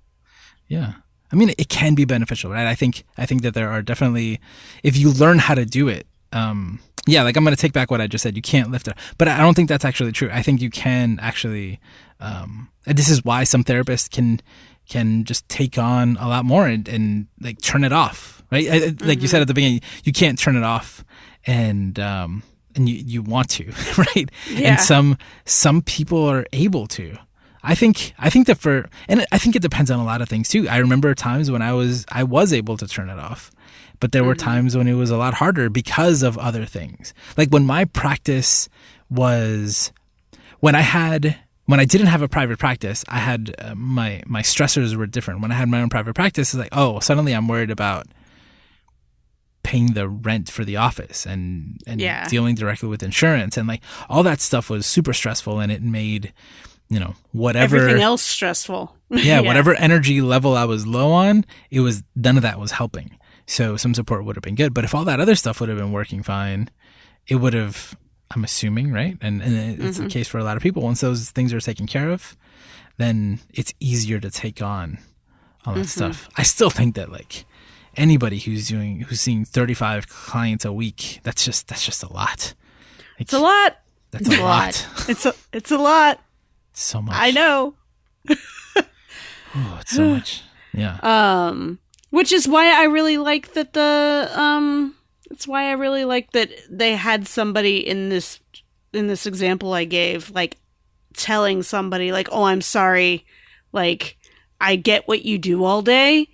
[0.67, 0.95] Yeah.
[1.33, 2.67] I mean it can be beneficial, right?
[2.67, 4.41] I think I think that there are definitely
[4.83, 7.91] if you learn how to do it, um yeah, like I'm going to take back
[7.91, 8.37] what I just said.
[8.37, 10.31] You can't lift it, but I don't think that's actually true.
[10.33, 11.81] I think you can actually.
[12.21, 14.41] Um, this is why some therapists can
[14.89, 18.69] can just take on a lot more and, and like turn it off, right?
[18.69, 19.07] I, mm-hmm.
[19.09, 19.43] Like you said mm-hmm.
[19.43, 21.05] at the beginning, you can't turn it off,
[21.47, 22.43] and um,
[22.75, 24.31] and you you want to, right?
[24.51, 24.73] Yeah.
[24.73, 27.17] And some some people are able to.
[27.63, 30.29] I think I think that for and I think it depends on a lot of
[30.29, 30.69] things too.
[30.69, 33.51] I remember times when I was I was able to turn it off
[34.01, 34.29] but there mm-hmm.
[34.29, 37.15] were times when it was a lot harder because of other things.
[37.37, 38.69] Like when my practice
[39.11, 39.93] was,
[40.61, 41.37] when I had,
[41.67, 45.41] when I didn't have a private practice, I had uh, my my stressors were different.
[45.41, 48.07] When I had my own private practice, it's like, oh, suddenly I'm worried about
[49.63, 52.27] paying the rent for the office and and yeah.
[52.29, 56.33] dealing directly with insurance and like all that stuff was super stressful and it made
[56.89, 61.45] you know whatever everything else stressful yeah, yeah, whatever energy level i was low on
[61.71, 63.17] it was none of that was helping
[63.51, 64.73] so some support would have been good.
[64.73, 66.71] But if all that other stuff would have been working fine,
[67.27, 67.97] it would have,
[68.31, 69.19] I'm assuming, right?
[69.21, 70.05] And, and it's mm-hmm.
[70.05, 70.83] the case for a lot of people.
[70.83, 72.37] Once those things are taken care of,
[72.97, 74.99] then it's easier to take on
[75.67, 76.13] all that mm-hmm.
[76.13, 76.29] stuff.
[76.37, 77.45] I still think that like
[77.97, 82.55] anybody who's doing, who's seeing 35 clients a week, that's just, that's just a lot.
[83.19, 83.79] Like, it's a lot.
[84.13, 84.87] That's a lot.
[85.09, 86.23] it's a, it's a lot.
[86.73, 87.17] So much.
[87.19, 87.75] I know.
[88.31, 90.43] oh, it's so much.
[90.73, 90.99] Yeah.
[91.51, 94.95] Um, which is why I really like that the um
[95.31, 98.41] it's why I really like that they had somebody in this
[98.93, 100.59] in this example I gave like
[101.15, 103.25] telling somebody like, "Oh, I'm sorry.
[103.73, 104.19] Like
[104.61, 106.29] I get what you do all day.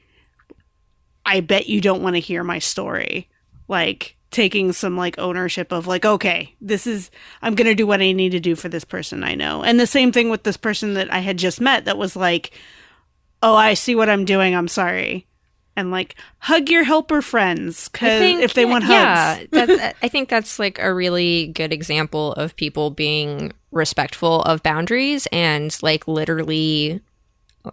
[1.25, 3.29] I bet you don't want to hear my story."
[3.69, 7.11] Like taking some like ownership of like, "Okay, this is
[7.43, 9.79] I'm going to do what I need to do for this person I know." And
[9.79, 12.53] the same thing with this person that I had just met that was like,
[13.43, 14.55] "Oh, I see what I'm doing.
[14.55, 15.26] I'm sorry."
[15.77, 19.49] And like hug your helper friends because if they want yeah, hugs.
[19.53, 25.29] Yeah, I think that's like a really good example of people being respectful of boundaries
[25.31, 27.01] and like literally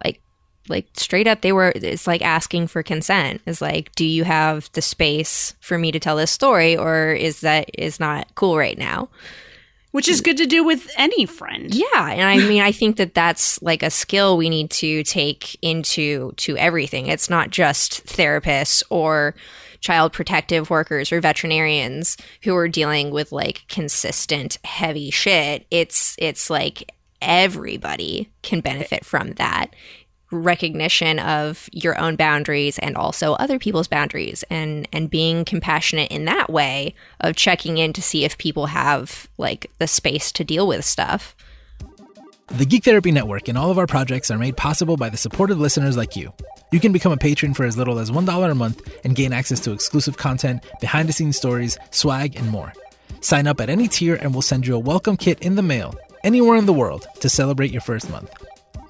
[0.04, 0.20] like
[0.68, 4.70] like straight up they were it's like asking for consent is like do you have
[4.72, 8.78] the space for me to tell this story or is that is not cool right
[8.78, 9.08] now
[9.94, 11.72] which is good to do with any friend.
[11.72, 15.56] Yeah, and I mean I think that that's like a skill we need to take
[15.62, 17.06] into to everything.
[17.06, 19.36] It's not just therapists or
[19.78, 25.64] child protective workers or veterinarians who are dealing with like consistent heavy shit.
[25.70, 26.90] It's it's like
[27.22, 29.76] everybody can benefit from that
[30.34, 36.24] recognition of your own boundaries and also other people's boundaries and and being compassionate in
[36.26, 40.66] that way of checking in to see if people have like the space to deal
[40.66, 41.34] with stuff.
[42.48, 45.58] The Geek Therapy Network and all of our projects are made possible by the supportive
[45.58, 46.32] listeners like you.
[46.72, 49.60] You can become a patron for as little as $1 a month and gain access
[49.60, 52.72] to exclusive content, behind the scenes stories, swag, and more.
[53.20, 55.94] Sign up at any tier and we'll send you a welcome kit in the mail
[56.22, 58.30] anywhere in the world to celebrate your first month.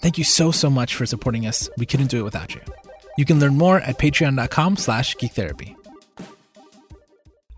[0.04, 1.70] Thank you so, so much for supporting us.
[1.78, 2.60] We couldn't do it without you.
[3.16, 5.74] You can learn more at patreon.com slash geektherapy.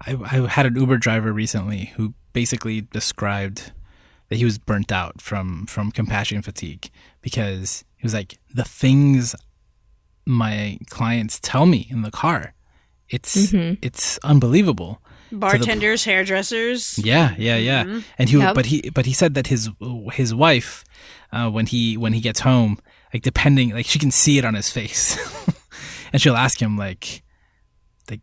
[0.06, 3.72] I, I had an Uber driver recently who basically described
[4.28, 6.88] that he was burnt out from from compassion fatigue
[7.20, 9.34] because he was like the things
[10.24, 12.54] my clients tell me in the car
[13.08, 13.74] it's mm-hmm.
[13.82, 15.00] it's unbelievable
[15.32, 18.00] bartenders the, hairdressers yeah yeah yeah mm-hmm.
[18.18, 18.54] and he yep.
[18.54, 19.70] but he but he said that his
[20.12, 20.84] his wife
[21.32, 22.78] uh, when he when he gets home
[23.12, 25.16] like depending like she can see it on his face.
[26.12, 27.22] And she'll ask him like
[28.10, 28.20] like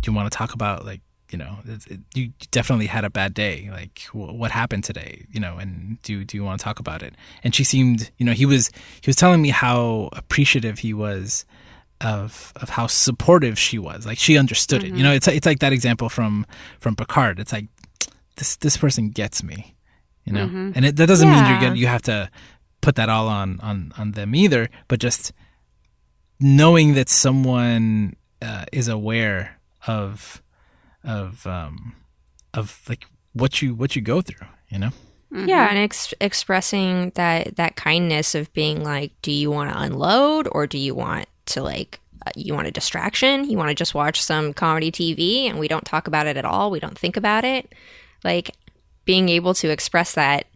[0.00, 3.34] do you want to talk about like you know it, you definitely had a bad
[3.34, 3.68] day.
[3.72, 5.26] Like what happened today?
[5.30, 7.14] You know and do do you want to talk about it?
[7.42, 11.44] And she seemed you know he was he was telling me how appreciative he was
[12.00, 14.06] of of how supportive she was.
[14.06, 14.94] Like she understood mm-hmm.
[14.94, 14.98] it.
[14.98, 15.16] You know mm-hmm.
[15.16, 16.46] it's it's like that example from
[16.78, 17.40] from Picard.
[17.40, 17.66] It's like
[18.36, 19.75] this this person gets me
[20.26, 20.72] you know mm-hmm.
[20.74, 21.42] and it, that doesn't yeah.
[21.42, 22.30] mean you're gonna you have to
[22.80, 25.32] put that all on on on them either but just
[26.38, 30.42] knowing that someone uh, is aware of
[31.02, 31.94] of um
[32.52, 34.90] of like what you what you go through you know
[35.32, 35.48] mm-hmm.
[35.48, 40.48] yeah and ex- expressing that that kindness of being like do you want to unload
[40.52, 43.94] or do you want to like uh, you want a distraction you want to just
[43.94, 47.16] watch some comedy tv and we don't talk about it at all we don't think
[47.16, 47.72] about it
[48.24, 48.50] like
[49.06, 50.46] being able to express that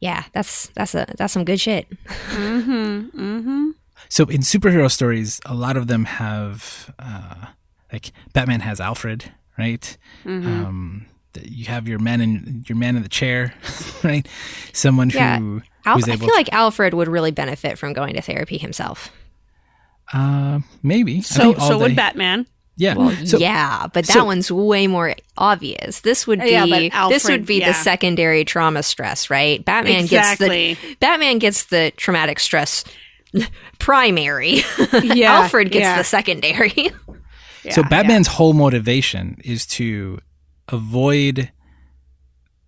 [0.00, 1.88] yeah that's that's a that's some good shit
[2.28, 3.70] mm-hmm mm-hmm
[4.08, 7.46] so in superhero stories a lot of them have uh
[7.90, 9.96] like batman has alfred right?
[10.24, 10.48] Mm-hmm.
[10.48, 11.06] Um,
[11.42, 13.54] you have your man in your man in the chair,
[14.02, 14.26] right?
[14.72, 15.38] Someone yeah.
[15.38, 19.12] who Al- I feel to, like Alfred would really benefit from going to therapy himself.
[20.12, 21.22] Uh, maybe.
[21.22, 22.46] So so day, would Batman.
[22.80, 22.94] Yeah.
[22.94, 26.00] Well, so, yeah, but that so, one's way more obvious.
[26.00, 27.68] This would be yeah, Alfred, this would be yeah.
[27.68, 29.62] the secondary trauma stress, right?
[29.62, 30.68] Batman exactly.
[30.70, 32.84] gets the Batman gets the traumatic stress
[33.78, 34.62] primary.
[35.02, 36.90] Yeah, Alfred gets the secondary.
[37.62, 38.32] Yeah, so Batman's yeah.
[38.36, 40.18] whole motivation is to
[40.68, 41.52] avoid,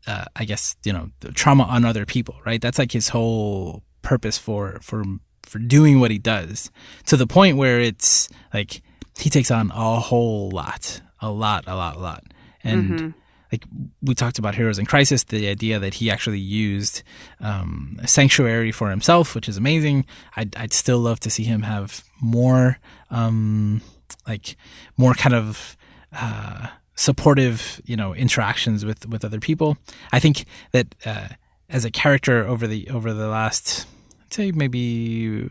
[0.07, 2.61] uh, I guess you know, trauma on other people, right?
[2.61, 5.03] That's like his whole purpose for for
[5.45, 6.71] for doing what he does.
[7.07, 8.83] To the point where it's like
[9.19, 12.25] he takes on a whole lot, a lot, a lot, a lot,
[12.63, 12.91] and.
[12.91, 13.09] Mm-hmm.
[13.51, 13.67] Like
[14.01, 17.03] we talked about Heroes in Crisis, the idea that he actually used
[17.39, 20.07] um, sanctuary for himself, which is amazing.
[20.37, 22.79] I'd, I'd still love to see him have more
[23.11, 23.83] um,
[24.27, 24.57] like
[24.97, 25.77] more kind of
[26.13, 29.77] uh, supportive, you know, interactions with with other people.
[30.13, 31.29] I think that uh,
[31.69, 33.87] as a character over the over the last
[34.23, 35.51] I'd say maybe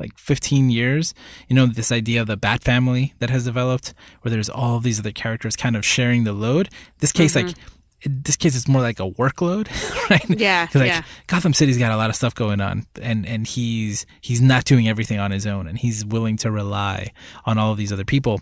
[0.00, 1.14] like 15 years,
[1.48, 4.82] you know, this idea of the Bat family that has developed, where there's all of
[4.82, 6.68] these other characters kind of sharing the load.
[6.98, 7.48] This case, mm-hmm.
[7.48, 7.56] like
[8.04, 9.68] this case it's more like a workload
[10.10, 11.02] right yeah like yeah.
[11.26, 14.88] gotham city's got a lot of stuff going on and and he's he's not doing
[14.88, 17.12] everything on his own and he's willing to rely
[17.44, 18.40] on all of these other people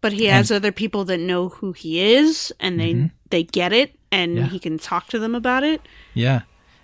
[0.00, 3.06] but he has and, other people that know who he is and they mm-hmm.
[3.30, 4.46] they get it and yeah.
[4.46, 5.80] he can talk to them about it
[6.14, 6.40] yeah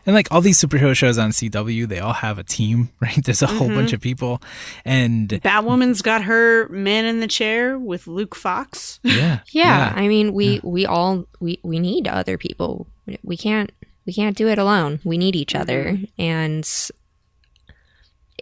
[0.06, 3.22] and like all these superhero shows on CW, they all have a team, right?
[3.24, 3.56] There's a mm-hmm.
[3.56, 4.42] whole bunch of people,
[4.84, 9.00] and Batwoman's got her man in the chair with Luke Fox.
[9.02, 9.40] Yeah, yeah.
[9.52, 9.92] yeah.
[9.96, 10.60] I mean, we yeah.
[10.62, 12.86] we all we we need other people.
[13.22, 13.70] We can't
[14.06, 15.00] we can't do it alone.
[15.04, 16.68] We need each other, and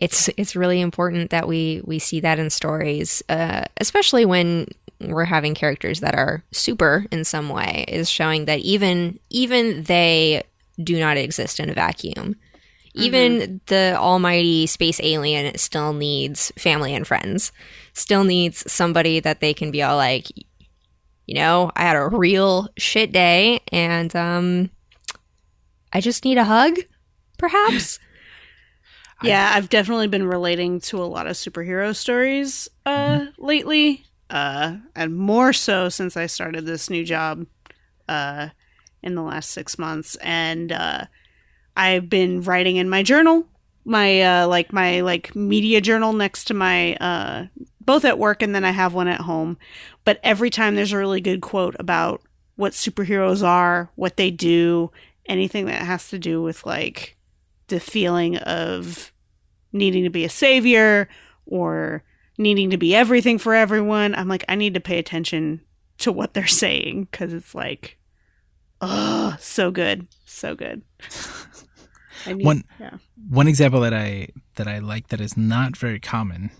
[0.00, 4.66] it's it's really important that we we see that in stories, uh, especially when
[5.00, 10.42] we're having characters that are super in some way is showing that even even they
[10.84, 12.36] do not exist in a vacuum.
[12.94, 13.02] Mm-hmm.
[13.04, 17.50] Even the almighty space alien still needs family and friends,
[17.94, 20.26] still needs somebody that they can be all like,
[21.26, 24.70] you know, I had a real shit day and um
[25.90, 26.76] I just need a hug,
[27.38, 27.98] perhaps.
[29.22, 33.42] yeah, I've definitely been relating to a lot of superhero stories uh mm-hmm.
[33.42, 34.04] lately.
[34.28, 37.46] Uh and more so since I started this new job.
[38.06, 38.48] Uh
[39.02, 41.06] in the last six months, and uh,
[41.76, 43.46] I've been writing in my journal,
[43.84, 47.46] my uh, like my like media journal next to my uh,
[47.84, 49.58] both at work and then I have one at home.
[50.04, 52.22] But every time there's a really good quote about
[52.56, 54.90] what superheroes are, what they do,
[55.26, 57.16] anything that has to do with like
[57.68, 59.12] the feeling of
[59.72, 61.08] needing to be a savior
[61.46, 62.02] or
[62.38, 64.14] needing to be everything for everyone.
[64.14, 65.60] I'm like, I need to pay attention
[65.98, 67.98] to what they're saying because it's like
[68.84, 70.82] Oh, so good, so good.
[72.26, 72.96] Need, one yeah.
[73.28, 76.50] one example that I that I like that is not very common,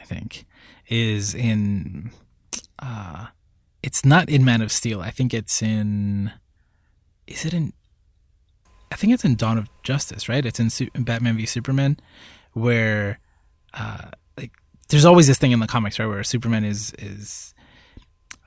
[0.00, 0.44] I think,
[0.88, 2.10] is in
[2.80, 3.28] uh
[3.82, 5.00] it's not in Man of Steel.
[5.00, 6.32] I think it's in
[7.26, 7.72] is it in
[8.90, 10.44] I think it's in Dawn of Justice, right?
[10.44, 11.96] It's in, Su- in Batman v Superman
[12.52, 13.20] where
[13.74, 14.52] uh like
[14.88, 17.54] there's always this thing in the comics, right, where Superman is is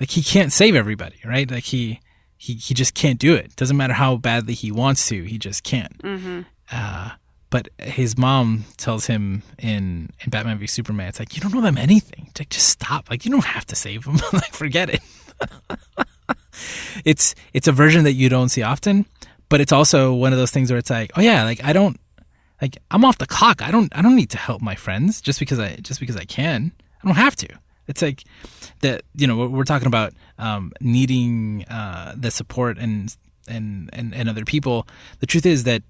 [0.02, 1.50] like he can't save everybody, right?
[1.50, 2.00] Like he
[2.42, 3.56] he he just can't do it.
[3.56, 5.96] Doesn't matter how badly he wants to, he just can't.
[6.00, 6.42] Mm-hmm.
[6.72, 7.12] Uh,
[7.52, 11.62] but his mom tells him in in Batman v Superman, it's like you don't know
[11.62, 12.26] them anything.
[12.30, 13.12] It's like just stop.
[13.12, 14.16] Like you don't have to save them.
[14.34, 15.02] like forget it.
[17.06, 19.06] it's it's a version that you don't see often,
[19.48, 22.00] but it's also one of those things where it's like, oh yeah, like I don't
[22.60, 23.62] like I'm off the clock.
[23.62, 26.26] I don't I don't need to help my friends just because I just because I
[26.26, 26.72] can.
[27.04, 27.50] I don't have to.
[27.92, 28.24] It's like
[28.80, 33.16] that you know we're talking about um, needing uh, the support and,
[33.48, 34.88] and and and other people.
[35.20, 35.84] The truth is that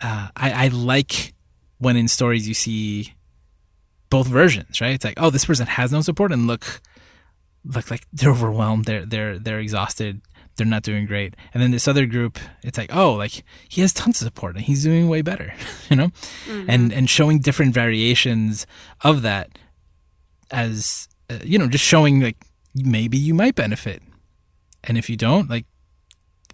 [0.00, 1.34] uh, I, I like
[1.78, 3.14] when in stories you see
[4.10, 4.94] both versions, right?
[4.94, 6.80] It's like, oh, this person has no support, and look,
[7.64, 10.20] look like they're overwhelmed, they're they're they're exhausted,
[10.56, 11.34] they're not doing great.
[11.52, 14.64] And then this other group, it's like, oh, like he has tons of support and
[14.64, 15.54] he's doing way better,
[15.90, 16.08] you know,
[16.46, 16.68] mm-hmm.
[16.68, 18.66] and and showing different variations
[19.02, 19.58] of that
[20.50, 22.36] as uh, you know, just showing like
[22.74, 24.02] maybe you might benefit,
[24.84, 25.66] and if you don't, like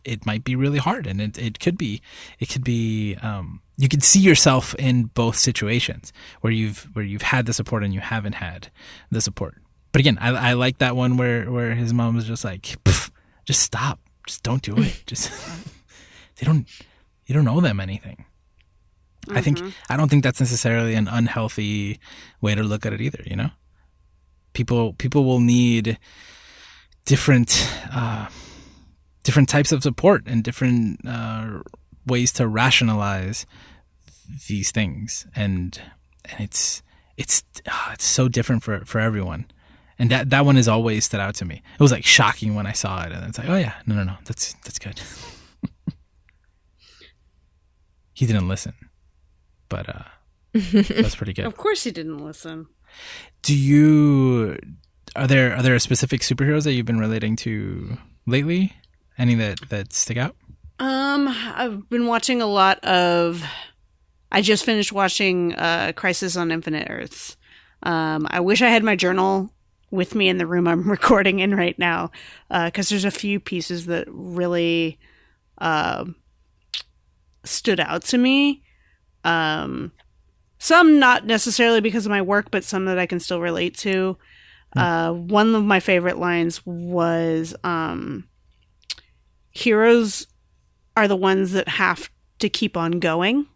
[0.04, 1.06] it might be really hard.
[1.06, 2.00] And it, it could be
[2.38, 7.22] it could be um, you could see yourself in both situations where you've where you've
[7.22, 8.70] had the support and you haven't had
[9.10, 9.56] the support.
[9.92, 12.76] But again i, I like that one where where his mom was just like
[13.44, 14.00] just stop.
[14.26, 15.02] Just don't do it.
[15.06, 15.30] Just
[16.36, 16.66] they don't
[17.26, 18.24] you don't owe them anything.
[19.26, 19.38] Mm-hmm.
[19.38, 19.68] i think mm-hmm.
[19.88, 22.00] i don't think that's necessarily an unhealthy
[22.40, 23.50] way to look at it either you know
[24.53, 25.98] people people will need
[27.05, 28.28] different uh,
[29.22, 31.61] different types of support and different uh,
[32.07, 33.46] ways to rationalize
[34.48, 35.26] these things.
[35.34, 35.80] And
[36.24, 36.82] and it's
[37.16, 39.46] it's oh, it's so different for for everyone.
[39.98, 41.62] And that that one has always stood out to me.
[41.74, 43.12] It was like shocking when i saw it.
[43.12, 45.00] And it's like oh yeah no no no that's that's good.
[48.14, 48.74] He didn't listen.
[49.68, 50.03] But uh
[50.53, 51.46] that's pretty good.
[51.46, 52.66] Of course he didn't listen
[53.43, 54.59] do you
[55.14, 58.74] are there are there specific superheroes that you've been relating to lately
[59.18, 60.36] any that that stick out?
[60.78, 63.45] Um, I've been watching a lot of.
[64.30, 67.36] I just finished watching uh, Crisis on Infinite Earths.
[67.82, 69.53] Um, I wish I had my journal
[69.90, 72.11] with me in the room I'm recording in right now,
[72.49, 74.99] because uh, there's a few pieces that really
[75.59, 76.07] uh,
[77.45, 78.62] stood out to me.
[79.24, 79.93] Um,
[80.62, 84.16] some not necessarily because of my work, but some that I can still relate to.
[84.74, 84.78] Hmm.
[84.78, 88.28] Uh, one of my favorite lines was um,
[89.50, 90.28] heroes
[90.96, 92.08] are the ones that have
[92.38, 93.46] to keep on going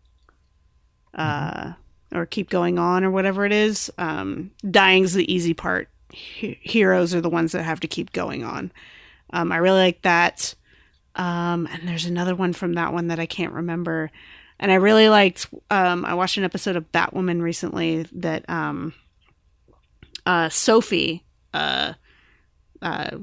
[1.15, 1.75] uh,
[2.13, 3.89] or keep going on or whatever it is.
[3.99, 5.89] Um, dying's the easy part.
[6.13, 8.73] H- heroes are the ones that have to keep going on.
[9.33, 10.57] Um, i really like that.
[11.15, 14.11] Um, and there's another one from that one that i can't remember
[14.59, 18.93] and i really liked um, i watched an episode of batwoman recently that um,
[20.25, 21.95] uh, sophie uh,
[22.83, 23.17] uh,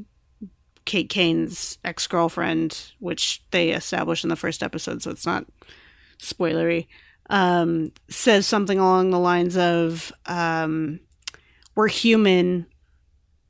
[0.86, 5.46] Kate Kane's ex girlfriend, which they established in the first episode, so it's not
[6.20, 6.88] spoilery,
[7.30, 11.00] um, says something along the lines of, um,
[11.76, 12.66] "We're human.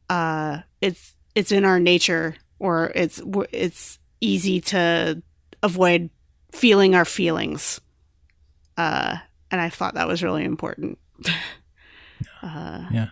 [0.09, 3.21] Uh, it's it's in our nature, or it's
[3.51, 5.21] it's easy to
[5.63, 6.09] avoid
[6.53, 7.81] feeling our feelings."
[8.77, 9.17] Uh,
[9.51, 10.97] and I thought that was really important.
[12.41, 13.09] uh, yeah.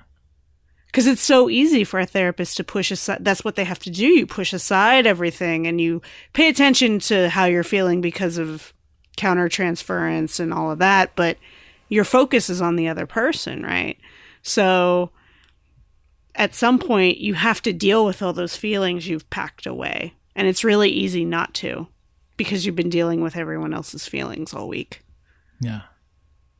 [0.87, 3.89] because it's so easy for a therapist to push aside that's what they have to
[3.89, 4.07] do.
[4.07, 6.01] You push aside everything and you
[6.33, 8.73] pay attention to how you're feeling because of
[9.17, 11.37] countertransference and all of that but
[11.89, 13.97] your focus is on the other person right?
[14.41, 15.11] So
[16.33, 20.47] at some point you have to deal with all those feelings you've packed away and
[20.47, 21.87] it's really easy not to
[22.43, 25.01] because you've been dealing with everyone else's feelings all week
[25.59, 25.81] yeah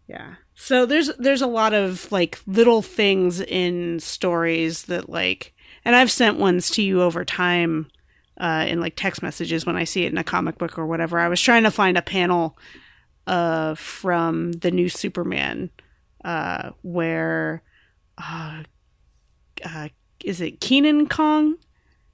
[0.07, 5.53] yeah so there's there's a lot of like little things in stories that like
[5.83, 7.87] and I've sent ones to you over time
[8.37, 11.19] uh, in like text messages when I see it in a comic book or whatever.
[11.19, 12.57] I was trying to find a panel
[13.27, 15.69] uh, from the new Superman
[16.23, 17.63] uh, where
[18.17, 18.63] uh,
[19.65, 19.89] uh,
[20.23, 21.55] is it Kenan Kong?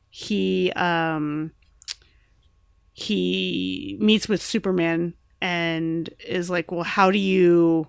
[0.10, 1.52] He um,
[3.00, 7.88] he meets with Superman and is like, well, how do you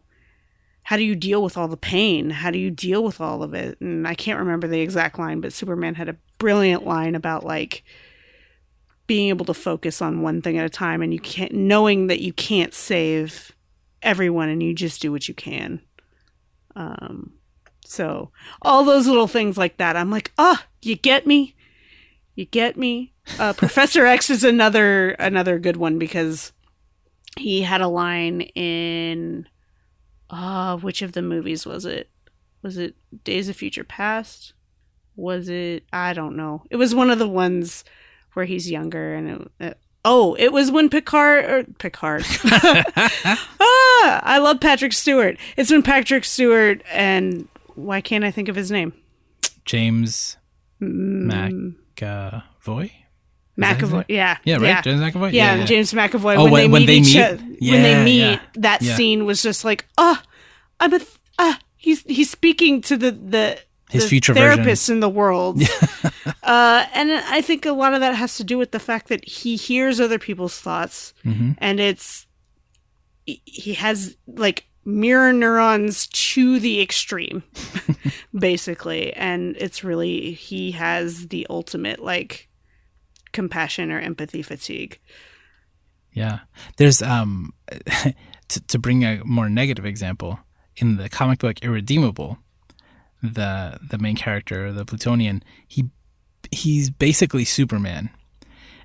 [0.82, 2.28] how do you deal with all the pain?
[2.28, 3.80] How do you deal with all of it?
[3.80, 7.84] And I can't remember the exact line, but Superman had a brilliant line about like
[9.06, 12.20] being able to focus on one thing at a time and you can't knowing that
[12.20, 13.52] you can't save
[14.02, 15.80] everyone and you just do what you can.
[16.76, 17.32] Um
[17.82, 18.30] so
[18.60, 21.54] all those little things like that, I'm like, ah, oh, you get me?
[22.38, 23.12] You get me?
[23.40, 26.52] Uh, Professor X is another another good one because
[27.36, 29.48] he had a line in
[30.30, 32.08] uh, which of the movies was it?
[32.62, 34.52] Was it Days of Future Past?
[35.16, 35.82] Was it?
[35.92, 36.62] I don't know.
[36.70, 37.82] It was one of the ones
[38.34, 42.24] where he's younger and it, oh, it was when Picard or Picard.
[42.44, 45.36] ah, I love Patrick Stewart.
[45.56, 48.92] It's when Patrick Stewart and why can't I think of his name?
[49.64, 50.36] James
[50.80, 51.74] mm.
[52.00, 52.90] McAvoy.
[53.58, 54.82] McAvoy, yeah, yeah, right, yeah.
[54.82, 55.64] James McAvoy, yeah, yeah, yeah.
[55.66, 56.36] James McAvoy.
[56.36, 57.16] Oh, when, when, they when meet, they meet?
[57.16, 60.20] Other, yeah, when they meet, that scene was just like, oh,
[60.78, 63.58] I'm a, th- ah, he's he's speaking to the the
[63.90, 64.94] his the future therapists version.
[64.94, 65.60] in the world.
[66.42, 69.24] uh, and I think a lot of that has to do with the fact that
[69.24, 71.52] he hears other people's thoughts, mm-hmm.
[71.58, 72.26] and it's
[73.26, 77.42] he has like mirror neurons to the extreme,
[78.38, 82.48] basically, and it's really he has the ultimate like
[83.32, 84.98] compassion or empathy fatigue.
[86.12, 86.40] Yeah,
[86.78, 87.52] there's um
[88.48, 90.40] to to bring a more negative example
[90.76, 92.38] in the comic book Irredeemable
[93.22, 95.86] the the main character, the Plutonian, he
[96.50, 98.10] he's basically Superman,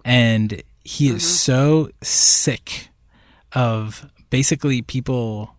[0.04, 1.20] and he is mm-hmm.
[1.20, 2.90] so sick
[3.54, 5.53] of basically people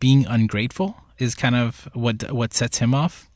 [0.00, 3.28] being ungrateful is kind of what what sets him off.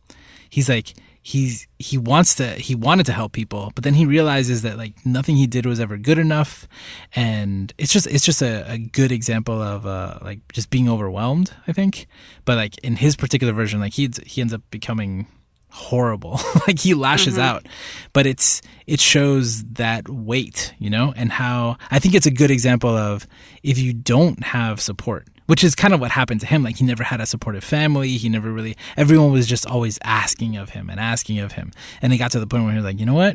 [0.51, 0.95] He's like
[1.29, 4.95] he's he wants to he wanted to help people but then he realizes that like
[5.05, 6.67] nothing he did was ever good enough
[7.15, 11.53] and it's just it's just a, a good example of uh like just being overwhelmed
[11.67, 12.07] i think
[12.47, 15.27] but like in his particular version like he he ends up becoming
[15.71, 17.43] horrible like he lashes mm-hmm.
[17.43, 17.67] out
[18.15, 22.51] but it's it shows that weight you know and how i think it's a good
[22.51, 23.27] example of
[23.63, 26.63] if you don't have support which is kind of what happened to him.
[26.63, 28.11] Like he never had a supportive family.
[28.19, 28.77] He never really.
[28.99, 31.73] Everyone was just always asking of him and asking of him,
[32.03, 33.35] and he got to the point where he was like, you know what?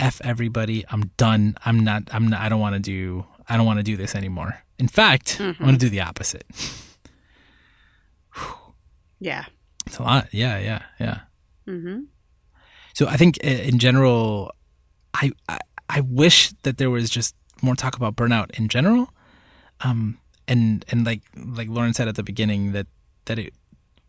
[0.00, 0.84] F everybody.
[0.90, 1.56] I'm done.
[1.64, 2.08] I'm not.
[2.12, 2.40] I'm not.
[2.40, 3.24] I don't want to do.
[3.48, 4.60] I don't want to do this anymore.
[4.76, 5.62] In fact, mm-hmm.
[5.62, 6.44] I want to do the opposite.
[9.20, 9.44] yeah.
[9.86, 10.28] It's a lot.
[10.32, 10.58] Yeah.
[10.58, 10.82] Yeah.
[10.98, 11.20] Yeah.
[11.68, 12.00] Mm-hmm.
[12.94, 14.50] So I think in general,
[15.14, 19.12] I, I I wish that there was just more talk about burnout in general.
[19.82, 20.18] Um,
[20.50, 22.86] and and like like Lauren said at the beginning that
[23.26, 23.54] that it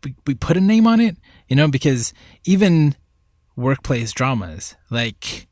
[0.04, 1.16] we, we put a name on it,
[1.48, 2.12] you know, because
[2.44, 2.96] even
[3.54, 5.46] workplace dramas like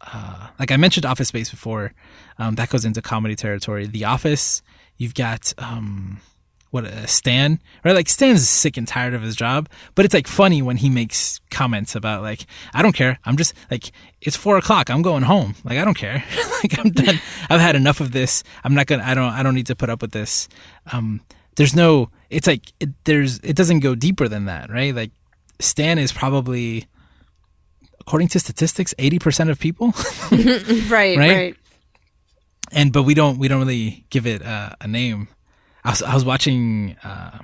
[0.00, 1.92] uh, like I mentioned Office Space before,
[2.38, 3.86] um, that goes into comedy territory.
[3.86, 4.62] The Office,
[4.96, 6.20] you've got um,
[6.72, 7.94] what uh, Stan, right?
[7.94, 11.38] Like Stan's sick and tired of his job, but it's like funny when he makes
[11.50, 13.18] comments about like, I don't care.
[13.26, 13.92] I'm just like,
[14.22, 14.88] it's four o'clock.
[14.88, 15.54] I'm going home.
[15.64, 16.24] Like I don't care.
[16.62, 17.20] like I'm done.
[17.50, 18.42] I've had enough of this.
[18.64, 19.02] I'm not gonna.
[19.04, 19.32] I don't.
[19.32, 20.48] I don't need to put up with this.
[20.92, 21.20] Um,
[21.56, 22.08] there's no.
[22.30, 23.38] It's like it, there's.
[23.40, 24.94] It doesn't go deeper than that, right?
[24.94, 25.10] Like
[25.60, 26.86] Stan is probably,
[28.00, 29.88] according to statistics, eighty percent of people.
[30.30, 30.88] right.
[30.88, 31.18] Right.
[31.18, 31.56] Right.
[32.70, 33.38] And but we don't.
[33.38, 35.28] We don't really give it uh, a name.
[35.84, 37.38] I was, I was watching uh,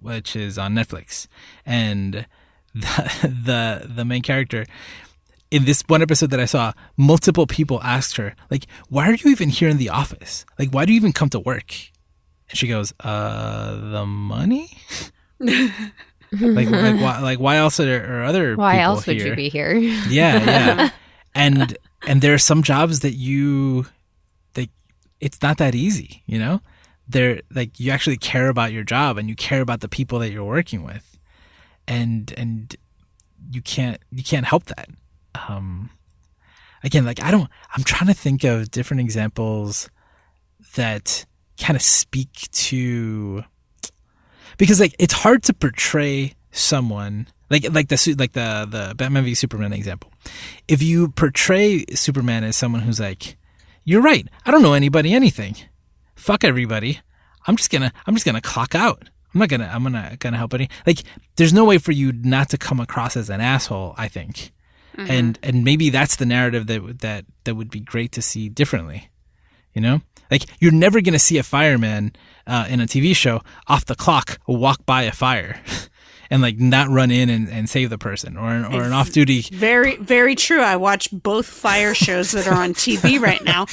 [0.00, 1.26] which is on Netflix,
[1.66, 2.26] and
[2.74, 4.64] the, the the main character
[5.50, 9.30] in this one episode that I saw, multiple people asked her, like, why are you
[9.30, 10.44] even here in the office?
[10.58, 11.72] Like, why do you even come to work?
[12.50, 14.76] And she goes, uh, the money?
[15.38, 15.70] like,
[16.32, 19.14] like, why, like, why else are, are other Why else here?
[19.14, 19.76] would you be here?
[19.76, 20.90] yeah, yeah.
[21.36, 23.86] And, and there are some jobs that you,
[24.54, 24.68] that
[25.20, 26.62] it's not that easy, you know?
[27.08, 30.30] They're like you actually care about your job and you care about the people that
[30.30, 31.18] you're working with.
[31.86, 32.74] And and
[33.50, 34.88] you can't you can't help that.
[35.48, 35.90] Um
[36.82, 39.88] again like i don't i'm trying to think of different examples
[40.74, 41.24] that
[41.58, 43.42] kind of speak to
[44.58, 49.34] because like it's hard to portray someone like like the like the the Batman v
[49.34, 50.10] Superman example.
[50.66, 53.36] If you portray Superman as someone who's like,
[53.84, 55.56] you're right, I don't know anybody anything
[56.14, 57.00] fuck everybody.
[57.46, 59.08] I'm just gonna I'm just gonna clock out.
[59.34, 61.02] I'm not gonna I'm gonna gonna help any like
[61.36, 64.52] there's no way for you not to come across as an asshole, I think.
[64.96, 65.10] Mm-hmm.
[65.10, 69.10] And and maybe that's the narrative that that that would be great to see differently.
[69.72, 70.02] You know?
[70.30, 72.12] Like you're never gonna see a fireman
[72.46, 75.60] uh, in a TV show off the clock walk by a fire.
[76.30, 79.10] and like not run in and, and save the person or an, or an off
[79.10, 79.42] duty.
[79.42, 80.60] Very very true.
[80.60, 83.66] I watch both fire shows that are on TV right now,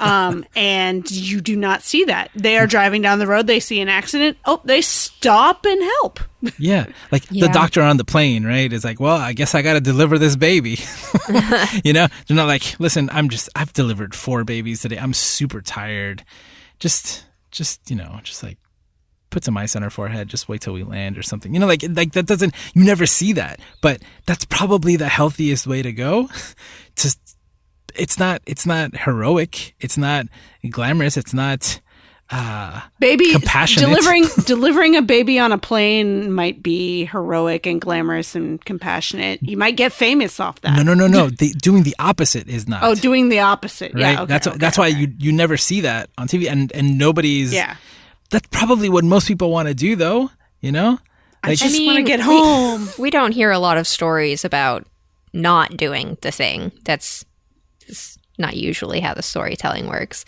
[0.00, 2.30] um, and you do not see that.
[2.34, 3.46] They are driving down the road.
[3.46, 4.38] They see an accident.
[4.44, 6.20] Oh, they stop and help.
[6.58, 7.46] Yeah, like yeah.
[7.46, 8.72] the doctor on the plane, right?
[8.72, 10.78] Is like, well, I guess I got to deliver this baby.
[11.84, 14.98] you know, they're not like, listen, I'm just I've delivered four babies today.
[14.98, 16.24] I'm super tired.
[16.78, 18.58] Just just you know, just like
[19.30, 21.66] put some ice on her forehead just wait till we land or something you know
[21.66, 25.92] like like that doesn't you never see that but that's probably the healthiest way to
[25.92, 26.28] go
[26.96, 27.14] to
[27.94, 30.26] it's not it's not heroic it's not
[30.70, 31.80] glamorous it's not
[32.30, 33.88] uh, baby compassionate.
[33.88, 39.42] delivering delivering a baby on a plane might be heroic and glamorous and compassionate.
[39.42, 40.76] You might get famous off that.
[40.76, 41.30] no, no, no, no.
[41.38, 42.82] The, doing the opposite is not.
[42.82, 43.94] Oh, doing the opposite.
[43.94, 44.00] right.
[44.00, 46.98] Yeah, okay, that's okay, that's why you you never see that on TV, and and
[46.98, 47.54] nobody's.
[47.54, 47.76] Yeah.
[48.30, 50.30] That's probably what most people want to do, though.
[50.60, 50.98] You know.
[51.42, 52.88] I just I want to mean, get we- home.
[52.98, 54.86] We don't hear a lot of stories about
[55.32, 56.72] not doing the thing.
[56.84, 57.24] That's
[57.86, 60.24] that's not usually how the storytelling works.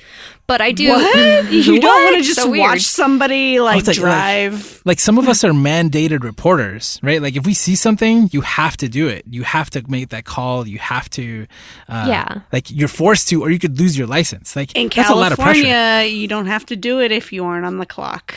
[0.47, 0.89] But I do.
[0.91, 1.51] What?
[1.51, 2.63] You don't want to just So weird.
[2.63, 4.83] watch somebody like like- like- drive.
[4.85, 7.23] like some of us are mandated reporters, right?
[7.23, 9.25] Like if we see something, you have to do it.
[9.31, 10.67] You have to make that call.
[10.67, 11.47] You have to,
[11.89, 12.41] uh, Yeah.
[12.53, 14.57] Like you're forced to, or you could lose your license.
[14.57, 15.63] Like in that's a lot of pressure.
[15.63, 18.35] California, you don't have to do it if you aren't on the clock.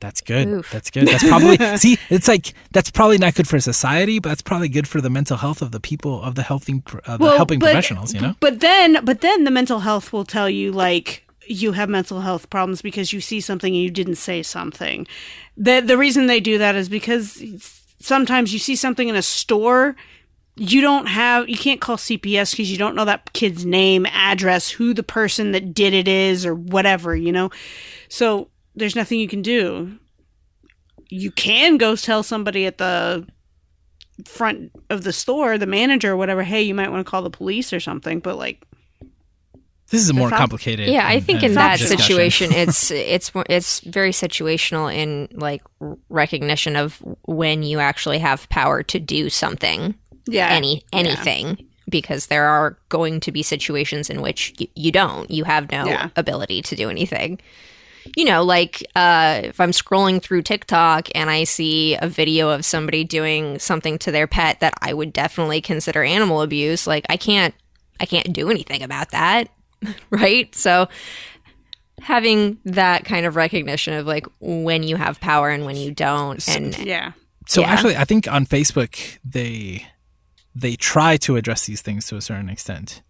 [0.00, 0.46] That's good.
[0.48, 0.70] Oof.
[0.70, 1.08] That's good.
[1.08, 1.98] That's probably see.
[2.08, 5.36] It's like that's probably not good for society, but that's probably good for the mental
[5.36, 8.14] health of the people of the helping uh, the helping but- professionals.
[8.14, 8.34] You know.
[8.40, 12.48] But then, but then the mental health will tell you like you have mental health
[12.50, 15.06] problems because you see something and you didn't say something.
[15.56, 17.42] The the reason they do that is because
[18.00, 19.96] sometimes you see something in a store
[20.58, 24.68] you don't have you can't call CPS because you don't know that kid's name, address,
[24.68, 27.50] who the person that did it is or whatever, you know.
[28.08, 28.48] So
[28.78, 29.98] there's nothing you can do.
[31.08, 33.26] You can go tell somebody at the
[34.26, 37.30] front of the store, the manager or whatever, hey, you might want to call the
[37.30, 38.64] police or something, but like
[39.90, 40.88] This is a more complicated.
[40.88, 42.02] Yeah, I think in that discussion.
[42.02, 45.62] situation, it's it's more- it's very situational in like
[46.10, 49.94] recognition of when you actually have power to do something,
[50.26, 50.48] yeah.
[50.50, 55.30] any anything, because there are going to be situations in which y- you don't.
[55.30, 56.10] You have no Yeah.
[56.16, 57.38] ability to do anything.
[58.16, 62.64] You know, like uh, if I'm scrolling through TikTok and I see a video of
[62.64, 67.16] somebody doing something to their pet that I would definitely consider animal abuse, like I
[67.16, 67.54] can't
[68.00, 69.48] I can't do anything about that,
[70.10, 70.54] right?
[70.54, 70.88] So
[72.00, 76.46] having that kind of recognition of like when you have power and when you don't
[76.48, 77.12] and Yeah.
[77.46, 77.72] So Yeah.
[77.72, 79.86] actually, I think on Facebook they
[80.54, 83.02] they try to address these things to a certain extent.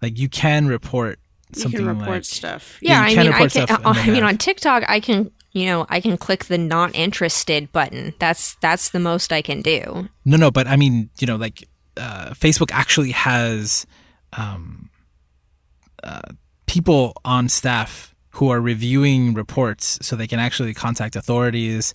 [0.00, 1.18] Like you can report
[1.56, 2.78] You can report like stuff.
[2.80, 5.30] you yeah, I can mean I can stuff and I mean on TikTok I can
[5.52, 8.14] you know I can click the not interested button.
[8.18, 10.08] That's that's the most I can do.
[10.24, 13.86] No, no, but I mean, you know, like uh, Facebook actually has
[14.34, 14.90] um,
[16.02, 16.22] uh,
[16.66, 21.94] people on staff who are reviewing reports, so they can actually contact authorities.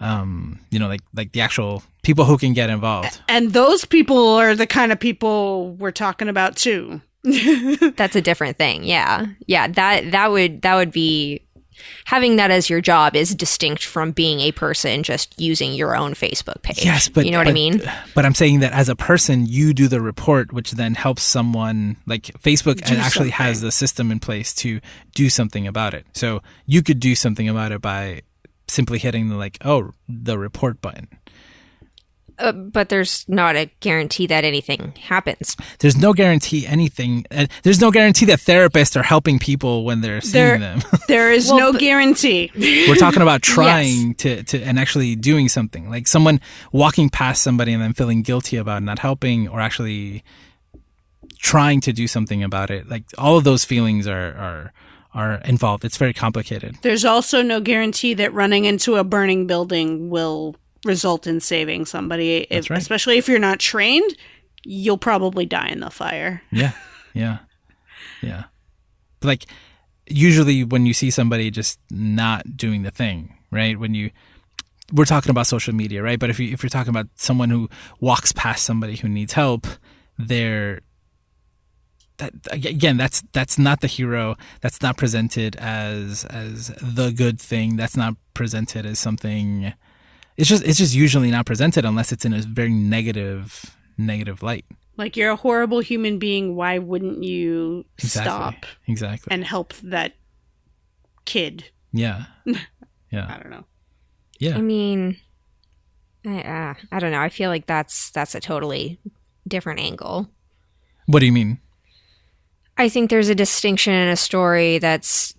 [0.00, 3.20] Um, you know, like like the actual people who can get involved.
[3.28, 7.00] And those people are the kind of people we're talking about too.
[7.96, 8.84] That's a different thing.
[8.84, 9.26] Yeah.
[9.46, 11.40] Yeah, that that would that would be
[12.04, 16.14] having that as your job is distinct from being a person just using your own
[16.14, 16.84] Facebook page.
[16.84, 17.82] Yes, but you know what I mean?
[18.14, 21.96] But I'm saying that as a person, you do the report, which then helps someone.
[22.06, 23.68] Like Facebook Do actually has something.
[23.68, 24.80] the system in place to
[25.14, 26.06] do something about it.
[26.12, 28.22] So you could do something about it by
[28.68, 31.08] simply hitting the like, oh, the report button.
[32.38, 35.56] Uh, but there's not a guarantee that anything happens.
[35.78, 37.24] There's no guarantee anything.
[37.30, 40.82] Uh, there's no guarantee that therapists are helping people when they're There- seeing them.
[41.08, 42.50] There is Well, no but- guarantee.
[42.88, 45.88] We're talking about trying to, to and actually doing something.
[45.90, 46.40] Like someone
[46.72, 50.24] walking past somebody and then feeling guilty about not helping or actually
[51.38, 52.88] trying to do something about it.
[52.88, 54.72] Like all of those feelings are are
[55.12, 55.84] are involved.
[55.84, 56.76] It's very complicated.
[56.82, 62.46] There's also no guarantee that running into a burning building will result in saving somebody.
[62.50, 62.78] If, right.
[62.78, 64.16] Especially if you're not trained,
[64.64, 66.42] you'll probably die in the fire.
[66.50, 66.72] Yeah.
[67.16, 67.38] Yeah.
[68.22, 68.46] Yeah.
[69.22, 69.44] Like
[70.08, 73.78] usually when you see somebody just not doing the thing, right?
[73.78, 74.10] When you
[74.92, 76.18] we're talking about social media, right?
[76.18, 77.68] But if you if you're talking about someone who
[78.00, 79.66] walks past somebody who needs help,
[80.18, 80.80] they're
[82.18, 87.76] that again that's that's not the hero that's not presented as as the good thing
[87.76, 89.72] that's not presented as something
[90.36, 94.64] it's just it's just usually not presented unless it's in a very negative negative light
[94.96, 96.56] Like you're a horrible human being.
[96.56, 100.14] Why wouldn't you exactly stop exactly and help that
[101.24, 101.64] kid?
[101.92, 102.24] yeah
[103.10, 103.26] yeah.
[103.28, 103.64] I don't know.
[104.40, 105.16] yeah I mean,
[106.26, 107.20] I, uh, I don't know.
[107.20, 108.98] I feel like that's that's a totally
[109.46, 110.28] different angle.
[111.06, 111.58] what do you mean
[112.76, 115.34] I think there's a distinction in a story that's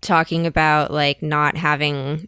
[0.00, 2.26] talking about like not having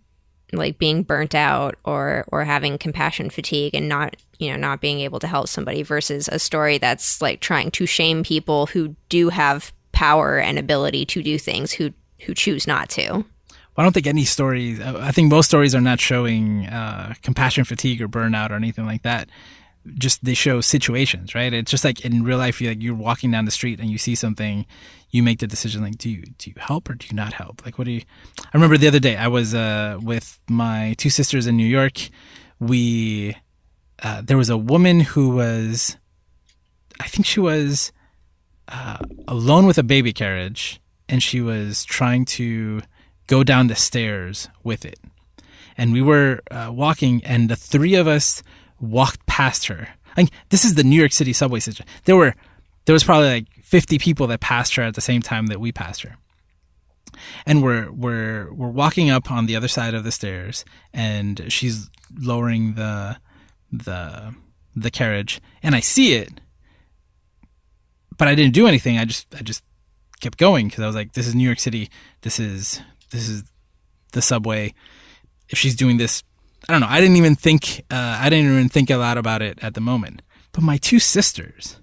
[0.56, 5.00] like being burnt out or or having compassion fatigue and not you know not being
[5.00, 9.28] able to help somebody versus a story that's like trying to shame people who do
[9.28, 11.92] have power and ability to do things who
[12.26, 13.24] who choose not to.
[13.76, 14.80] I don't think any stories.
[14.80, 19.02] I think most stories are not showing uh, compassion fatigue or burnout or anything like
[19.02, 19.28] that.
[19.98, 21.52] Just they show situations, right?
[21.52, 23.98] It's just like in real life, you like you're walking down the street and you
[23.98, 24.66] see something,
[25.10, 27.64] you make the decision like, do you do you help or do you not help?
[27.64, 28.02] Like, what do you?
[28.38, 32.08] I remember the other day I was uh, with my two sisters in New York.
[32.58, 33.36] We
[34.02, 35.96] uh, there was a woman who was,
[37.00, 37.92] I think she was
[38.68, 42.82] uh, alone with a baby carriage, and she was trying to
[43.26, 44.98] go down the stairs with it.
[45.76, 48.42] And we were uh, walking, and the three of us
[48.84, 49.88] walked past her.
[50.16, 51.86] Like this is the New York City subway system.
[52.04, 52.34] There were
[52.86, 55.72] there was probably like 50 people that passed her at the same time that we
[55.72, 56.16] passed her.
[57.46, 61.90] And we're we're we're walking up on the other side of the stairs and she's
[62.16, 63.18] lowering the
[63.72, 64.34] the
[64.76, 66.40] the carriage and I see it
[68.16, 68.98] but I didn't do anything.
[68.98, 69.62] I just I just
[70.20, 71.90] kept going because I was like this is New York City.
[72.22, 72.80] This is
[73.10, 73.44] this is
[74.12, 74.74] the subway.
[75.48, 76.22] If she's doing this
[76.68, 76.88] I don't know.
[76.88, 77.84] I didn't even think.
[77.90, 80.22] Uh, I didn't even think a lot about it at the moment.
[80.52, 81.78] But my two sisters,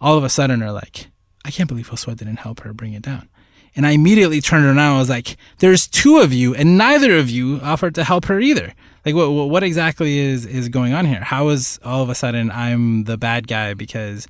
[0.00, 1.08] all of a sudden, are like,
[1.44, 3.28] "I can't believe Josue didn't help her bring it down."
[3.76, 4.78] And I immediately turned around.
[4.78, 8.26] and I was like, "There's two of you, and neither of you offered to help
[8.26, 8.74] her either.
[9.06, 11.22] Like, what what exactly is is going on here?
[11.22, 14.28] How is all of a sudden I'm the bad guy because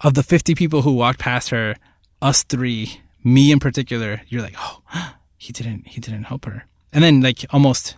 [0.00, 1.76] of the 50 people who walked past her,
[2.20, 4.82] us three, me in particular, you're like, oh,
[5.38, 7.96] he didn't he didn't help her." And then like almost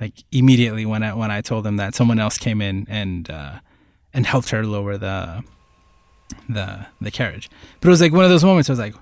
[0.00, 3.60] like immediately when I when I told them that someone else came in and uh,
[4.14, 5.42] and helped her lower the
[6.48, 7.50] the the carriage.
[7.80, 8.68] But it was like one of those moments.
[8.68, 8.94] I was like,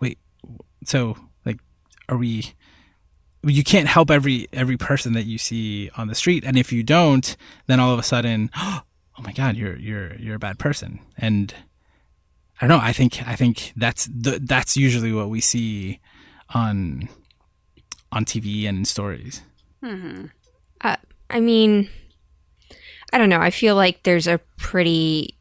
[0.00, 0.18] wait,
[0.84, 1.58] so like,
[2.08, 2.54] are we?
[3.42, 6.82] You can't help every every person that you see on the street, and if you
[6.82, 7.36] don't,
[7.66, 8.82] then all of a sudden, oh
[9.20, 11.00] my god, you're you're you're a bad person.
[11.16, 11.54] And
[12.60, 12.84] I don't know.
[12.84, 16.00] I think I think that's the that's usually what we see
[16.54, 17.08] on
[18.10, 19.42] on TV and in stories.
[19.86, 20.26] Mm-hmm.
[20.80, 20.96] Uh,
[21.30, 21.88] I mean,
[23.12, 23.40] I don't know.
[23.40, 25.38] I feel like there's a pretty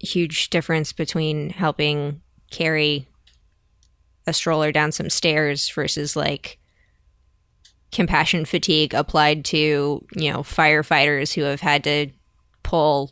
[0.00, 3.08] huge difference between helping carry
[4.26, 6.58] a stroller down some stairs versus like
[7.90, 12.08] compassion fatigue applied to, you know, firefighters who have had to
[12.62, 13.10] pull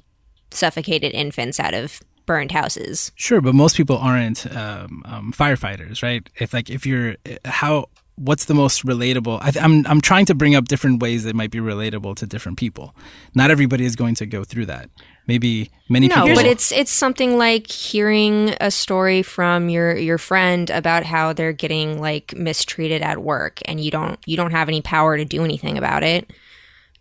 [0.51, 3.11] suffocated infants out of burned houses.
[3.15, 6.29] Sure, but most people aren't um, um, firefighters, right?
[6.39, 10.35] If like if you're how what's the most relatable I am I'm, I'm trying to
[10.35, 12.95] bring up different ways that might be relatable to different people.
[13.35, 14.89] Not everybody is going to go through that.
[15.27, 20.19] Maybe many no, people but it's it's something like hearing a story from your your
[20.19, 24.69] friend about how they're getting like mistreated at work and you don't you don't have
[24.69, 26.31] any power to do anything about it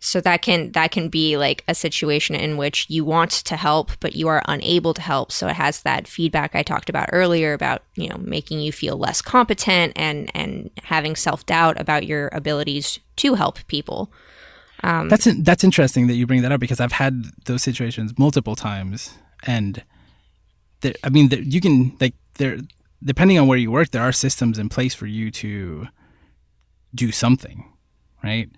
[0.00, 3.92] so that can that can be like a situation in which you want to help
[4.00, 5.32] but you are unable to help.
[5.32, 8.96] So it has that feedback i talked about earlier about you know making you feel
[8.96, 14.12] less competent and and having self-doubt about your abilities to help people.
[14.82, 18.54] Um, that's that's interesting that you bring that up because i've had those situations multiple
[18.54, 19.82] times and
[20.82, 22.58] there, i mean there, you can like there
[23.02, 25.88] depending on where you work there are systems in place for you to
[26.94, 27.72] do something
[28.22, 28.50] right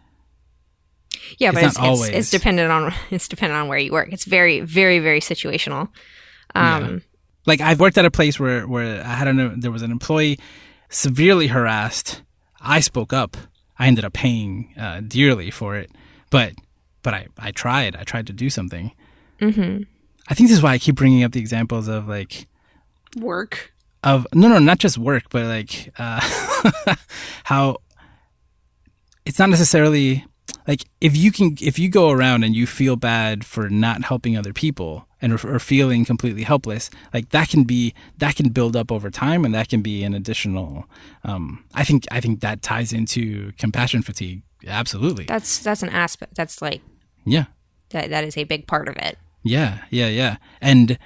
[1.38, 4.12] yeah, but it's, it's, it's, dependent on it's dependent on where you work.
[4.12, 5.88] It's very, very, very situational.
[6.54, 6.98] Um, yeah.
[7.46, 10.38] Like I've worked at a place where where I had an there was an employee
[10.88, 12.22] severely harassed.
[12.60, 13.36] I spoke up.
[13.78, 15.90] I ended up paying uh, dearly for it,
[16.30, 16.52] but
[17.02, 17.96] but I I tried.
[17.96, 18.92] I tried to do something.
[19.40, 19.82] Mm-hmm.
[20.28, 22.46] I think this is why I keep bringing up the examples of like
[23.16, 23.72] work
[24.04, 26.20] of no no not just work but like uh,
[27.44, 27.78] how
[29.24, 30.24] it's not necessarily
[30.68, 34.36] like if you can if you go around and you feel bad for not helping
[34.36, 38.92] other people and or feeling completely helpless like that can be that can build up
[38.92, 40.84] over time and that can be an additional
[41.24, 44.42] um, i think i think that ties into compassion fatigue.
[44.66, 45.24] Absolutely.
[45.24, 46.82] That's that's an aspect that's like
[47.24, 47.44] yeah.
[47.90, 49.16] That that is a big part of it.
[49.42, 50.36] Yeah yeah yeah.
[50.60, 50.98] And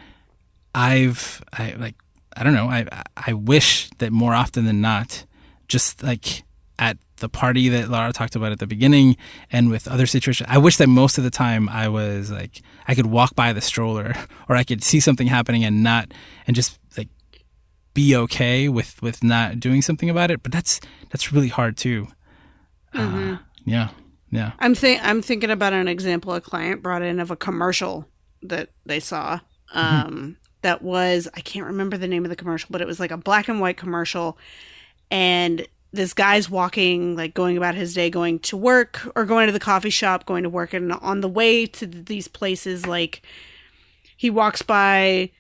[0.75, 1.95] i've i like
[2.37, 2.69] i don't know.
[2.69, 2.87] I
[3.17, 5.27] i wish that more often than not
[5.69, 6.45] just like
[6.79, 9.17] at the party that Laura talked about at the beginning
[9.51, 10.49] and with other situations.
[10.51, 13.61] I wish that most of the time I was like I could walk by the
[13.61, 14.15] stroller
[14.49, 16.13] or I could see something happening and not
[16.47, 17.09] and just like
[17.95, 20.43] be okay with with not doing something about it.
[20.43, 22.09] But that's that's really hard too.
[22.95, 23.35] Mm-hmm.
[23.35, 23.89] Uh, yeah,
[24.31, 24.53] yeah.
[24.59, 28.09] I'm think I'm thinking about an example a client brought in of a commercial
[28.43, 29.39] that they saw.
[29.75, 29.79] Mm-hmm.
[29.79, 30.31] Um, mm-hmm.
[30.63, 33.17] That was I can't remember the name of the commercial, but it was like a
[33.17, 34.39] black and white commercial,
[35.11, 39.53] and this guy's walking, like going about his day, going to work or going to
[39.53, 43.23] the coffee shop, going to work, and on the way to these places, like
[44.17, 45.31] he walks by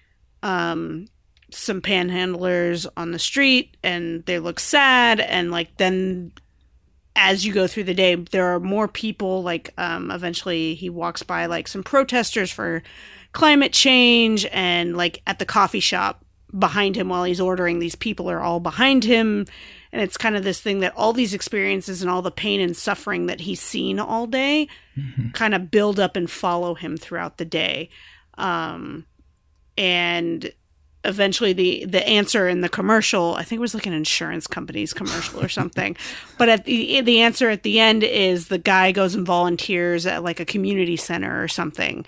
[0.42, 1.06] um,
[1.50, 6.32] some panhandlers on the street, and they look sad, and like then
[7.14, 9.42] as you go through the day, there are more people.
[9.42, 12.82] Like, um, eventually, he walks by like some protesters for
[13.32, 16.24] climate change, and like at the coffee shop
[16.58, 19.46] behind him while he's ordering, these people are all behind him.
[19.92, 22.76] And it's kind of this thing that all these experiences and all the pain and
[22.76, 25.30] suffering that he's seen all day mm-hmm.
[25.30, 27.90] kind of build up and follow him throughout the day.
[28.38, 29.04] Um,
[29.76, 30.50] and
[31.04, 34.92] eventually the the answer in the commercial i think it was like an insurance company's
[34.92, 35.96] commercial or something
[36.38, 40.22] but at the the answer at the end is the guy goes and volunteers at
[40.22, 42.04] like a community center or something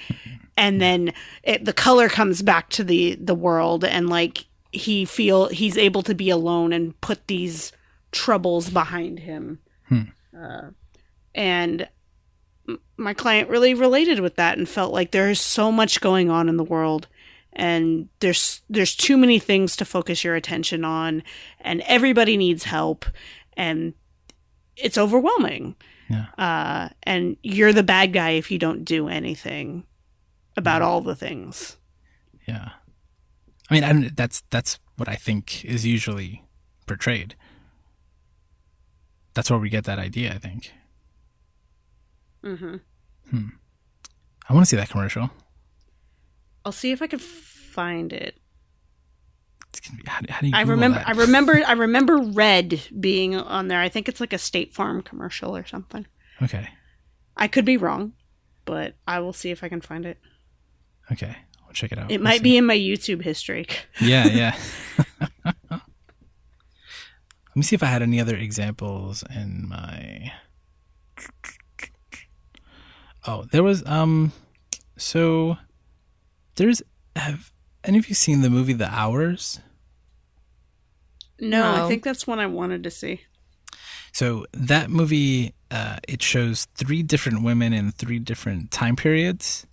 [0.57, 1.12] and then
[1.43, 6.03] it, the color comes back to the the world and like he feel he's able
[6.03, 7.72] to be alone and put these
[8.12, 9.59] troubles behind him
[9.89, 10.03] hmm.
[10.37, 10.70] uh,
[11.35, 11.89] and
[12.97, 16.49] my client really related with that and felt like there is so much going on
[16.49, 17.09] in the world
[17.53, 21.22] and there's there's too many things to focus your attention on
[21.61, 23.05] and everybody needs help
[23.57, 23.95] and
[24.77, 25.77] it's overwhelming
[26.09, 26.27] yeah.
[26.39, 29.85] uh, and you're the bad guy if you don't do anything
[30.57, 30.89] about yeah.
[30.89, 31.77] all the things
[32.47, 32.70] yeah
[33.71, 36.45] i mean I that's that's what i think is usually
[36.87, 37.35] portrayed
[39.35, 40.73] that's where we get that idea i think
[42.43, 42.77] mm-hmm
[43.31, 43.49] hmm
[44.49, 45.31] i want to see that commercial
[46.65, 48.37] I'll see if I can find it.
[49.97, 50.99] Be, how, how do you I remember.
[50.99, 51.09] That?
[51.09, 51.61] I remember.
[51.67, 53.81] I remember red being on there.
[53.81, 56.07] I think it's like a State Farm commercial or something.
[56.43, 56.69] Okay.
[57.37, 58.15] I could be wrong,
[58.65, 60.19] but I will see if I can find it.
[61.12, 61.37] Okay,
[61.75, 62.11] check it out.
[62.11, 62.45] It might see.
[62.45, 63.66] be in my YouTube history.
[64.01, 64.59] Yeah, yeah.
[65.45, 65.83] Let
[67.55, 70.33] me see if I had any other examples in my.
[73.27, 74.33] Oh, there was um,
[74.97, 75.57] so
[76.57, 76.83] there's
[77.14, 77.53] have
[77.85, 79.61] any of you seen the movie The Hours?
[81.41, 81.85] No, no.
[81.85, 83.22] I think that's one I wanted to see.
[84.12, 89.66] So that movie, uh, it shows three different women in three different time periods,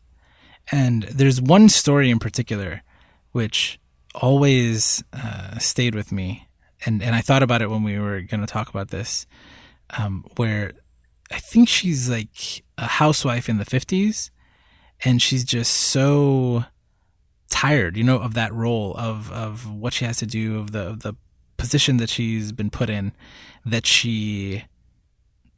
[0.71, 2.83] and there's one story in particular
[3.31, 3.79] which
[4.15, 6.47] always uh, stayed with me,
[6.85, 9.25] and and I thought about it when we were going to talk about this,
[9.91, 10.73] um, where
[11.31, 14.31] I think she's like a housewife in the fifties,
[15.03, 16.65] and she's just so
[17.49, 20.87] tired, you know, of that role of of what she has to do, of the
[20.87, 21.15] of the
[21.57, 23.13] position that she's been put in,
[23.65, 24.65] that she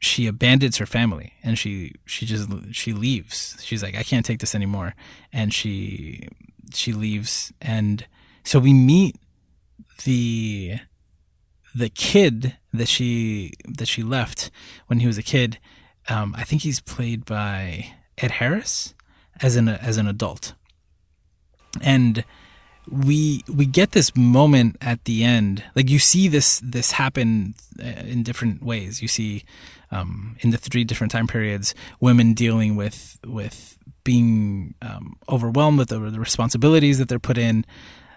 [0.04, 3.56] she abandons her family and she she just she leaves.
[3.62, 4.94] She's like, I can't take this anymore,
[5.32, 6.28] and she
[6.72, 8.06] she leaves, and
[8.42, 9.16] so we meet
[10.04, 10.78] the
[11.74, 14.50] the kid that she that she left
[14.86, 15.58] when he was a kid.
[16.08, 18.94] Um, I think he's played by Ed Harris
[19.40, 20.54] as an as an adult.
[21.80, 22.24] And
[22.90, 25.64] we we get this moment at the end.
[25.74, 29.00] Like you see this this happen uh, in different ways.
[29.00, 29.44] You see
[29.94, 35.88] um, in the three different time periods women dealing with with being um, overwhelmed with
[35.88, 37.64] the, the, responsibilities that they're put in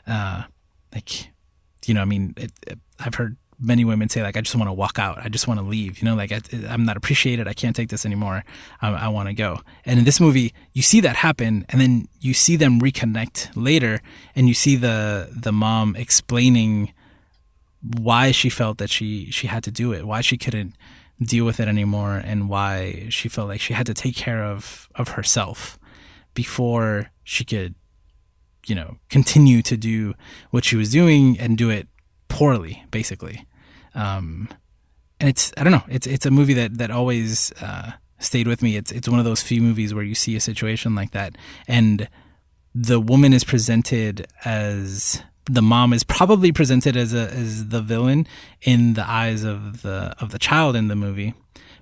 [0.06, 0.44] uh,
[0.94, 1.32] like
[1.86, 4.68] you know i mean it, it, i've heard many women say like i just want
[4.68, 5.18] to walk out.
[5.18, 6.00] I just want to leave.
[6.00, 7.48] You know like I, am not appreciated.
[7.48, 8.44] I can't take this anymore.
[8.82, 9.62] I, I want to go.
[9.84, 14.02] And in this movie you see that happen and then you see them reconnect later
[14.36, 16.94] and you see the the mom explaining
[17.82, 20.76] why she felt that she she had to do it why she couldn't
[21.22, 24.88] deal with it anymore and why she felt like she had to take care of
[24.96, 25.80] of herself
[26.34, 27.74] before she could
[28.68, 30.14] you know continue to do
[30.52, 31.88] what she was doing and do it
[32.28, 33.46] poorly, basically.
[33.96, 34.50] Um,
[35.20, 35.84] and it's I don't know.
[35.90, 38.78] It's it's a movie that that always uh, stayed with me.
[38.78, 41.38] It's it's one of those few movies where you see a situation like that,
[41.68, 42.08] and
[42.76, 48.28] the woman is presented as the mom is probably presented as a as the villain
[48.62, 51.34] in the eyes of the of the child in the movie.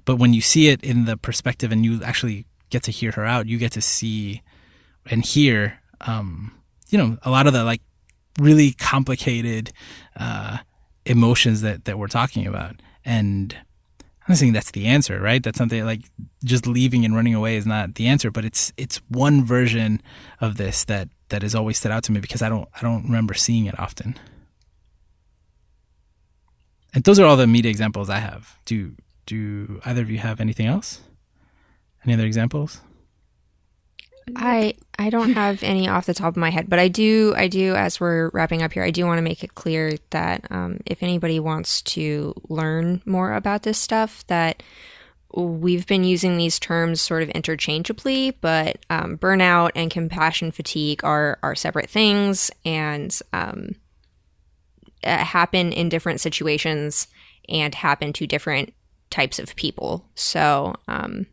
[0.05, 3.26] But when you see it in the perspective and you actually get to hear her
[3.26, 4.41] out, you get to see
[5.09, 6.51] and hear um,
[6.89, 7.82] you know, a lot of the like
[8.39, 9.72] really complicated
[10.18, 10.59] uh,
[11.05, 12.82] emotions that that we're talking about.
[13.03, 13.55] And
[13.99, 15.41] I'm not saying that's the answer, right?
[15.43, 16.01] That's something like
[16.43, 20.01] just leaving and running away is not the answer, but it's it's one version
[20.41, 23.04] of this that that has always stood out to me because I don't I don't
[23.04, 24.18] remember seeing it often.
[26.94, 28.58] And those are all the media examples I have.
[28.66, 28.96] Do
[29.26, 31.02] do either of you have anything else?
[32.04, 32.82] Any other examples?
[34.36, 37.48] I I don't have any off the top of my head, but I do I
[37.48, 40.80] do as we're wrapping up here, I do want to make it clear that um,
[40.86, 44.64] if anybody wants to learn more about this stuff, that
[45.34, 51.40] we've been using these terms sort of interchangeably, but um, burnout and compassion fatigue are
[51.44, 53.76] are separate things and um,
[55.04, 57.08] happen in different situations
[57.50, 58.74] and happen to different
[59.10, 60.06] types of people.
[60.16, 61.28] So, um,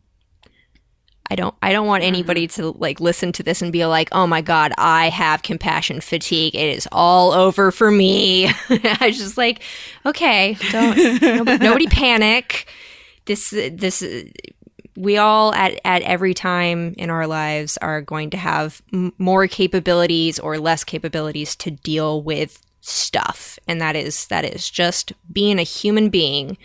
[1.30, 4.26] I don't I don't want anybody to like listen to this and be like, "Oh
[4.26, 6.54] my god, I have compassion fatigue.
[6.54, 9.62] It is all over for me." I was just like,
[10.04, 12.68] "Okay, don't nobody, nobody panic.
[13.24, 14.02] This this
[14.96, 19.46] we all at at every time in our lives are going to have m- more
[19.46, 25.58] capabilities or less capabilities to deal with stuff, and that is that is just being
[25.58, 26.58] a human being."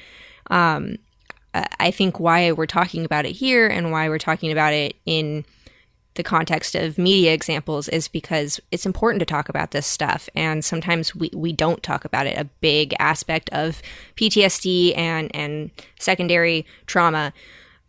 [0.50, 0.98] Um,
[1.80, 5.46] I think why we're talking about it here and why we're talking about it in
[6.18, 10.28] the context of media examples is because it's important to talk about this stuff.
[10.36, 12.38] And sometimes we, we don't talk about it.
[12.38, 13.82] A big aspect of
[14.16, 17.32] PTSD and, and secondary trauma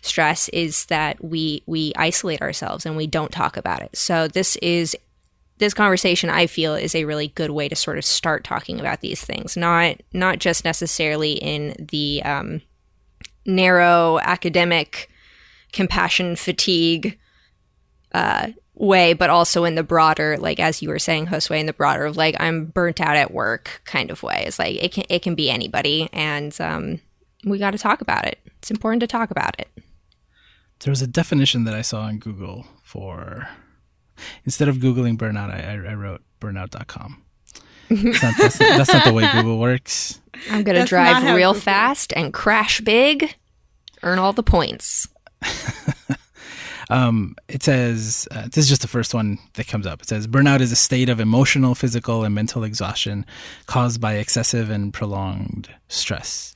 [0.02, 3.96] stress is that we we isolate ourselves and we don't talk about it.
[3.96, 4.96] So this is
[5.56, 9.00] this conversation I feel is a really good way to sort of start talking about
[9.00, 12.62] these things, not not just necessarily in the um,
[13.44, 15.10] narrow academic
[15.72, 17.18] compassion fatigue
[18.12, 21.72] uh, way, but also in the broader, like as you were saying, Josue, in the
[21.72, 24.44] broader of like I'm burnt out at work kind of way.
[24.46, 27.00] It's like it can it can be anybody, and um,
[27.44, 28.38] we got to talk about it.
[28.59, 29.68] It's important to talk about it.
[30.80, 33.48] There was a definition that I saw on Google for
[34.44, 37.22] instead of googling burnout, I, I wrote burnout.com.
[37.90, 40.20] That's not, that's, that's not the way Google works.
[40.50, 43.34] I'm going to drive real fast and crash big,
[44.02, 45.09] earn all the points.
[46.91, 50.03] um, it says, uh, this is just the first one that comes up.
[50.03, 53.26] It says, burnout is a state of emotional, physical, and mental exhaustion
[53.66, 56.55] caused by excessive and prolonged stress.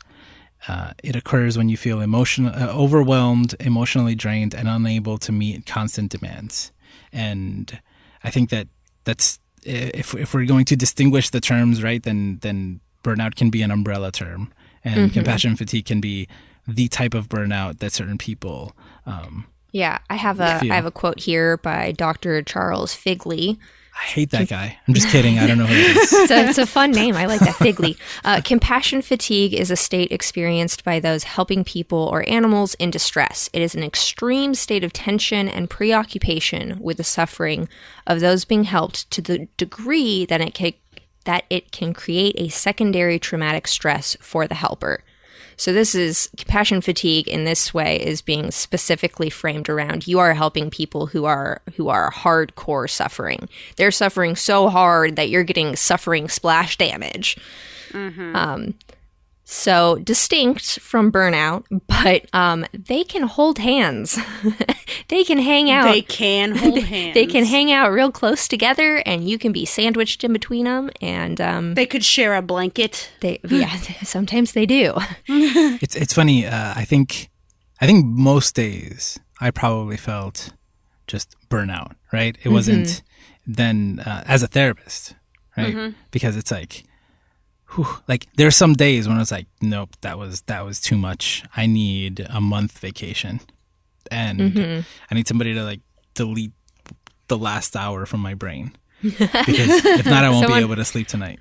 [0.68, 5.66] Uh, it occurs when you feel emotional, uh, overwhelmed, emotionally drained, and unable to meet
[5.66, 6.72] constant demands.
[7.12, 7.80] And
[8.22, 8.68] I think that
[9.05, 13.62] that's if if we're going to distinguish the terms, right, then then burnout can be
[13.62, 14.53] an umbrella term,
[14.85, 15.14] and mm-hmm.
[15.14, 16.28] compassion fatigue can be
[16.66, 18.76] the type of burnout that certain people.
[19.05, 20.60] Um, yeah, I have a.
[20.62, 22.42] I have a quote here by Dr.
[22.42, 23.58] Charles Figley.
[23.94, 24.78] I hate that guy.
[24.88, 25.38] I'm just kidding.
[25.38, 26.12] I don't know who it is.
[26.12, 27.14] it's, a, it's a fun name.
[27.14, 27.56] I like that.
[27.56, 27.96] Figley.
[28.24, 33.50] Uh, compassion fatigue is a state experienced by those helping people or animals in distress.
[33.52, 37.68] It is an extreme state of tension and preoccupation with the suffering
[38.06, 40.72] of those being helped to the degree that it can,
[41.24, 45.04] that it can create a secondary traumatic stress for the helper.
[45.62, 50.34] So this is compassion fatigue in this way is being specifically framed around you are
[50.34, 53.48] helping people who are who are hardcore suffering.
[53.76, 57.36] They're suffering so hard that you're getting suffering splash damage.
[57.92, 58.34] Mm-hmm.
[58.34, 58.74] Um,
[59.45, 64.18] so distinct from burnout, but um, they can hold hands.
[65.09, 65.93] they can hang out.
[65.93, 67.14] They can hold hands.
[67.14, 70.90] they can hang out real close together, and you can be sandwiched in between them.
[71.01, 73.11] And um, they could share a blanket.
[73.20, 74.95] They, yeah, sometimes they do.
[75.26, 76.47] it's it's funny.
[76.47, 77.30] Uh, I think
[77.80, 80.51] I think most days I probably felt
[81.07, 81.97] just burnout.
[82.12, 82.38] Right?
[82.45, 83.53] It wasn't mm-hmm.
[83.53, 85.14] then uh, as a therapist,
[85.57, 85.74] right?
[85.74, 85.97] Mm-hmm.
[86.11, 86.84] Because it's like
[87.74, 90.96] whew, like there's some days when I was like, nope, that was that was too
[90.96, 91.44] much.
[91.56, 93.40] I need a month vacation,
[94.10, 94.80] and mm-hmm.
[95.10, 95.80] I need somebody to like
[96.14, 96.52] delete
[97.28, 99.24] the last hour from my brain because
[99.84, 101.40] if not, I won't Someone, be able to sleep tonight.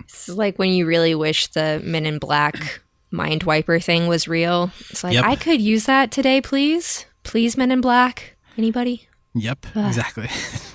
[0.00, 4.70] It's like when you really wish the Men in Black mind wiper thing was real.
[4.90, 5.24] It's like yep.
[5.24, 8.36] I could use that today, please, please, Men in Black.
[8.56, 9.08] Anybody?
[9.34, 9.86] Yep, Ugh.
[9.86, 10.28] exactly.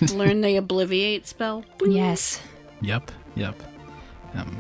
[0.16, 1.66] Learn the obliviate spell.
[1.86, 2.42] Yes.
[2.82, 3.12] Yep.
[3.36, 3.62] Yep.
[4.34, 4.60] Um,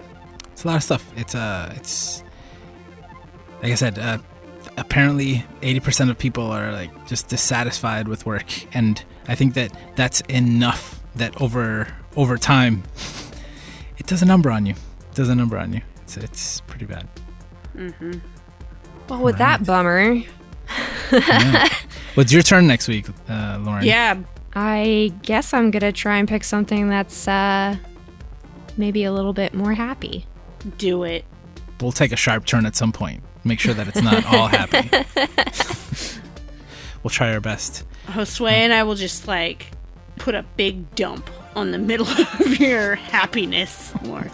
[0.55, 1.11] it's a lot of stuff.
[1.17, 2.23] It's uh, it's
[3.61, 3.99] like I said.
[3.99, 4.19] Uh,
[4.77, 9.77] apparently, eighty percent of people are like just dissatisfied with work, and I think that
[9.97, 11.01] that's enough.
[11.15, 12.83] That over over time,
[13.97, 14.75] it does a number on you.
[14.75, 15.81] It does a number on you.
[16.03, 17.09] It's it's pretty bad.
[17.75, 18.19] Mm-hmm.
[19.09, 19.59] Well, with right.
[19.59, 20.23] that bummer.
[21.11, 21.67] yeah.
[22.15, 23.83] Well, it's your turn next week, uh, Lauren.
[23.83, 24.15] Yeah.
[24.53, 27.75] I guess I'm gonna try and pick something that's uh,
[28.77, 30.25] maybe a little bit more happy.
[30.77, 31.25] Do it.
[31.81, 33.23] We'll take a sharp turn at some point.
[33.43, 34.89] Make sure that it's not all happy.
[37.03, 37.83] we'll try our best.
[38.07, 39.71] Josue and I will just like
[40.17, 42.07] put a big dump on the middle
[42.39, 43.93] of your happiness.
[44.03, 44.27] More.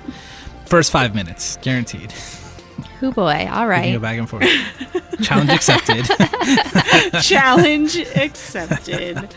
[0.65, 2.13] First five minutes, guaranteed.
[3.01, 3.49] Oh boy!
[3.51, 3.87] All right.
[3.87, 4.47] You Go back and forth.
[5.23, 6.05] Challenge accepted.
[7.21, 9.29] Challenge accepted.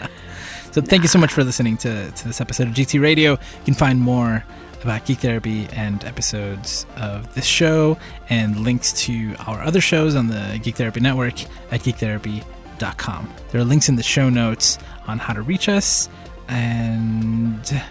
[0.72, 3.32] So thank you so much for listening to, to this episode of GT Radio.
[3.32, 4.44] You can find more
[4.84, 10.28] about Geek Therapy and episodes of this show and links to our other shows on
[10.28, 13.34] the Geek Therapy Network at geektherapy.com.
[13.50, 16.08] There are links in the show notes on how to reach us.
[16.48, 17.82] And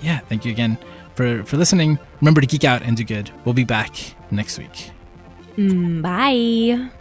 [0.00, 0.78] yeah, thank you again
[1.14, 1.98] for, for listening.
[2.20, 3.30] Remember to geek out and do good.
[3.44, 3.94] We'll be back
[4.30, 4.90] next week.
[5.56, 6.99] Mm, bye.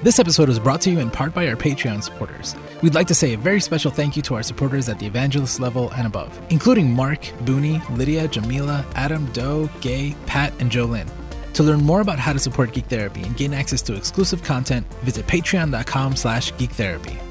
[0.00, 2.54] This episode was brought to you in part by our Patreon supporters.
[2.82, 5.58] We'd like to say a very special thank you to our supporters at the evangelist
[5.58, 11.10] level and above, including Mark, Booney, Lydia, Jamila, Adam, Doe, Gay, Pat, and Jolynn.
[11.54, 14.86] To learn more about how to support Geek Therapy and gain access to exclusive content,
[15.02, 17.27] visit patreon.com slash geektherapy.